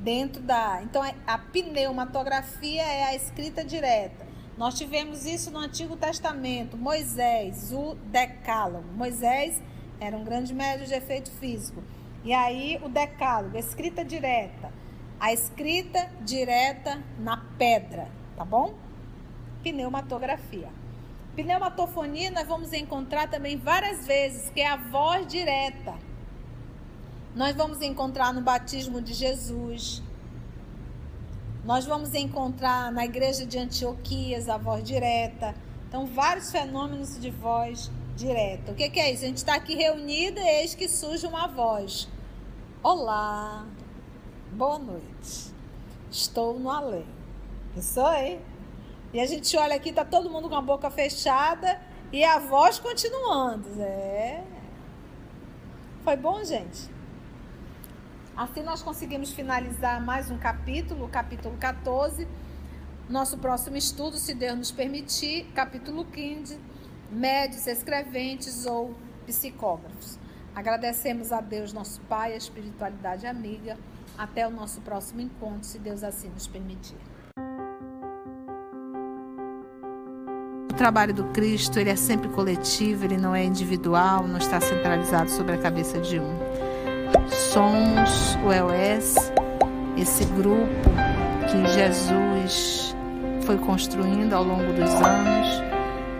dentro 0.00 0.42
da. 0.42 0.80
Então, 0.82 1.04
é, 1.04 1.14
a 1.26 1.38
pneumatografia 1.38 2.82
é 2.82 3.04
a 3.04 3.14
escrita 3.14 3.64
direta. 3.64 4.29
Nós 4.60 4.74
tivemos 4.74 5.24
isso 5.24 5.50
no 5.50 5.58
Antigo 5.58 5.96
Testamento, 5.96 6.76
Moisés, 6.76 7.72
o 7.72 7.94
Decálogo. 7.94 8.92
Moisés 8.92 9.58
era 9.98 10.14
um 10.14 10.22
grande 10.22 10.52
médio 10.52 10.86
de 10.86 10.92
efeito 10.92 11.30
físico. 11.30 11.82
E 12.22 12.34
aí 12.34 12.78
o 12.84 12.90
Decálogo, 12.90 13.56
escrita 13.56 14.04
direta. 14.04 14.70
A 15.18 15.32
escrita 15.32 16.10
direta 16.20 17.02
na 17.18 17.38
pedra, 17.56 18.10
tá 18.36 18.44
bom? 18.44 18.74
Pneumatografia. 19.62 20.68
Pneumatofonia 21.34 22.30
nós 22.30 22.46
vamos 22.46 22.74
encontrar 22.74 23.30
também 23.30 23.56
várias 23.56 24.06
vezes, 24.06 24.50
que 24.50 24.60
é 24.60 24.68
a 24.68 24.76
voz 24.76 25.26
direta. 25.26 25.94
Nós 27.34 27.56
vamos 27.56 27.80
encontrar 27.80 28.34
no 28.34 28.42
batismo 28.42 29.00
de 29.00 29.14
Jesus, 29.14 30.02
nós 31.64 31.84
vamos 31.84 32.14
encontrar 32.14 32.90
na 32.90 33.04
igreja 33.04 33.44
de 33.44 33.58
Antioquias 33.58 34.48
a 34.48 34.56
voz 34.56 34.82
direta. 34.82 35.54
Então, 35.88 36.06
vários 36.06 36.50
fenômenos 36.50 37.20
de 37.20 37.30
voz 37.30 37.90
direta. 38.16 38.72
O 38.72 38.74
que, 38.74 38.88
que 38.88 39.00
é 39.00 39.12
isso? 39.12 39.24
A 39.24 39.28
gente 39.28 39.38
está 39.38 39.54
aqui 39.54 39.74
reunida 39.74 40.40
e 40.40 40.62
eis 40.62 40.74
que 40.74 40.88
surge 40.88 41.26
uma 41.26 41.46
voz. 41.46 42.08
Olá, 42.82 43.66
boa 44.52 44.78
noite. 44.78 45.52
Estou 46.10 46.58
no 46.58 46.70
além. 46.70 47.06
Isso 47.76 48.00
aí. 48.00 48.40
E 49.12 49.20
a 49.20 49.26
gente 49.26 49.56
olha 49.56 49.74
aqui, 49.74 49.92
tá 49.92 50.04
todo 50.04 50.30
mundo 50.30 50.48
com 50.48 50.54
a 50.54 50.62
boca 50.62 50.88
fechada 50.90 51.80
e 52.12 52.24
a 52.24 52.38
voz 52.38 52.78
continuando. 52.78 53.68
É. 53.80 54.42
Foi 56.04 56.16
bom, 56.16 56.42
gente? 56.42 56.88
Assim 58.40 58.62
nós 58.62 58.80
conseguimos 58.80 59.32
finalizar 59.32 60.02
mais 60.02 60.30
um 60.30 60.38
capítulo, 60.38 61.04
o 61.04 61.08
capítulo 61.10 61.54
14. 61.58 62.26
Nosso 63.06 63.36
próximo 63.36 63.76
estudo, 63.76 64.16
se 64.16 64.32
Deus 64.32 64.56
nos 64.56 64.70
permitir, 64.70 65.44
capítulo 65.54 66.06
15, 66.06 66.58
médios, 67.12 67.66
escreventes 67.66 68.64
ou 68.64 68.94
psicógrafos. 69.26 70.18
Agradecemos 70.54 71.32
a 71.32 71.42
Deus, 71.42 71.74
nosso 71.74 72.00
Pai, 72.08 72.32
a 72.32 72.36
espiritualidade 72.38 73.26
amiga. 73.26 73.76
Até 74.16 74.48
o 74.48 74.50
nosso 74.50 74.80
próximo 74.80 75.20
encontro, 75.20 75.64
se 75.64 75.78
Deus 75.78 76.02
assim 76.02 76.30
nos 76.30 76.46
permitir. 76.46 76.96
O 80.70 80.74
trabalho 80.78 81.12
do 81.12 81.24
Cristo, 81.24 81.78
ele 81.78 81.90
é 81.90 81.96
sempre 81.96 82.30
coletivo, 82.30 83.04
ele 83.04 83.18
não 83.18 83.34
é 83.36 83.44
individual, 83.44 84.26
não 84.26 84.38
está 84.38 84.58
centralizado 84.62 85.28
sobre 85.28 85.56
a 85.56 85.58
cabeça 85.58 86.00
de 86.00 86.18
um. 86.18 86.49
Somos 87.52 88.36
o 88.44 88.52
EOS, 88.52 89.14
esse 89.96 90.24
grupo 90.24 90.66
que 91.50 91.66
Jesus 91.72 92.94
foi 93.42 93.58
construindo 93.58 94.32
ao 94.32 94.44
longo 94.44 94.72
dos 94.72 94.90
anos. 94.94 95.62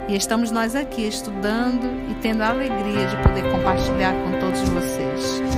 E 0.09 0.17
estamos 0.17 0.51
nós 0.51 0.75
aqui 0.75 1.07
estudando 1.07 1.87
e 2.11 2.15
tendo 2.21 2.43
a 2.43 2.49
alegria 2.49 3.07
de 3.07 3.17
poder 3.23 3.51
compartilhar 3.53 4.13
com 4.13 4.41
todos 4.41 4.61
vocês. 4.71 5.50